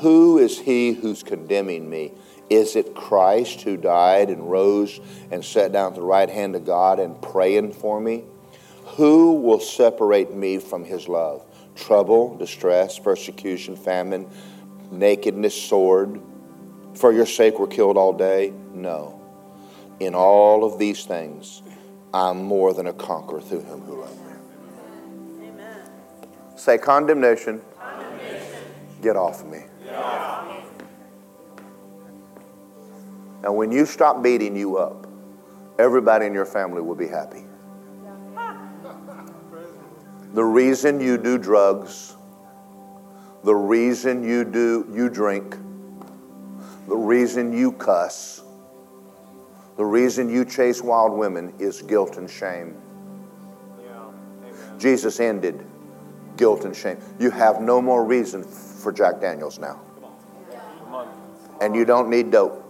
[0.00, 2.12] Who is he who's condemning me?
[2.48, 5.00] Is it Christ who died and rose
[5.30, 8.24] and sat down at the right hand of God and praying for me?
[8.96, 11.44] Who will separate me from his love?
[11.76, 14.28] Trouble, distress, persecution, famine,
[14.90, 16.20] nakedness, sword.
[16.94, 18.52] For your sake we're killed all day?
[18.74, 19.20] No.
[20.00, 21.62] In all of these things,
[22.12, 25.48] I'm more than a conqueror through him who loved me.
[25.48, 25.82] Amen.
[26.56, 27.60] Say condemnation.
[27.78, 28.58] condemnation.
[29.02, 29.60] Get off of me.
[33.42, 35.06] Now, when you stop beating you up,
[35.78, 37.44] everybody in your family will be happy.
[40.32, 42.14] The reason you do drugs,
[43.42, 45.56] the reason you do you drink,
[46.90, 48.42] the reason you cuss,
[49.76, 52.76] the reason you chase wild women is guilt and shame.
[54.76, 55.64] Jesus ended
[56.36, 56.98] guilt and shame.
[57.20, 59.80] You have no more reason for Jack Daniels now.
[61.60, 62.66] And you don't need dope.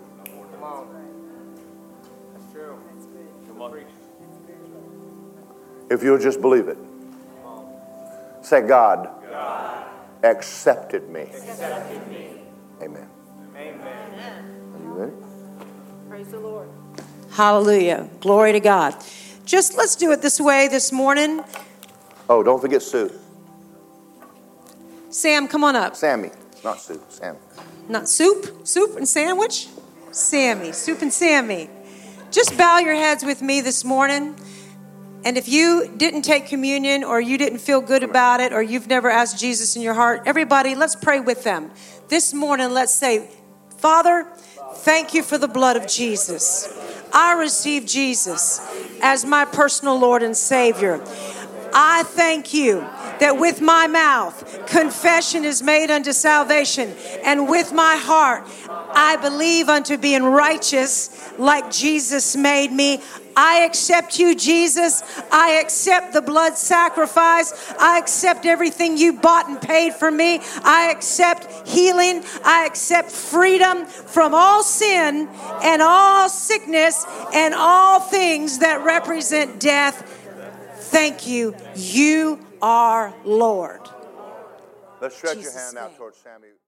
[5.91, 6.79] If you'll just believe it.
[8.43, 9.87] Say, God, God.
[10.23, 11.23] Accepted, me.
[11.23, 12.31] accepted me.
[12.83, 13.10] Amen.
[16.21, 16.69] Praise the Lord.
[17.31, 18.07] Hallelujah.
[18.21, 18.95] Glory to God.
[19.47, 21.43] Just let's do it this way this morning.
[22.29, 23.11] Oh, don't forget Sue.
[25.09, 25.97] Sam, come on up.
[25.97, 26.29] Sammy,
[26.63, 27.37] not Sue, Sam.
[27.89, 29.69] Not soup, soup and sandwich?
[30.11, 31.71] Sammy, soup and Sammy.
[32.31, 34.37] Just bow your heads with me this morning.
[35.25, 38.89] And if you didn't take communion or you didn't feel good about it or you've
[38.89, 41.71] never asked Jesus in your heart, everybody, let's pray with them.
[42.09, 43.31] This morning, let's say,
[43.79, 44.31] Father,
[44.83, 46.69] thank you for the blood of Jesus.
[47.13, 48.61] I receive Jesus
[49.03, 51.01] as my personal Lord and Savior.
[51.73, 52.87] I thank you
[53.21, 56.95] that with my mouth confession is made unto salvation,
[57.25, 63.01] and with my heart I believe unto being righteous like Jesus made me.
[63.37, 65.03] I accept you, Jesus.
[65.33, 67.73] I accept the blood sacrifice.
[67.79, 70.41] I accept everything you bought and paid for me.
[70.65, 72.25] I accept healing.
[72.45, 75.29] I accept freedom from all sin
[75.63, 80.03] and all sickness and all things that represent death.
[80.91, 81.55] Thank you.
[81.77, 83.81] You are Lord.
[85.01, 85.99] Let's stretch Jesus' your hand out name.
[85.99, 86.49] towards Sammy.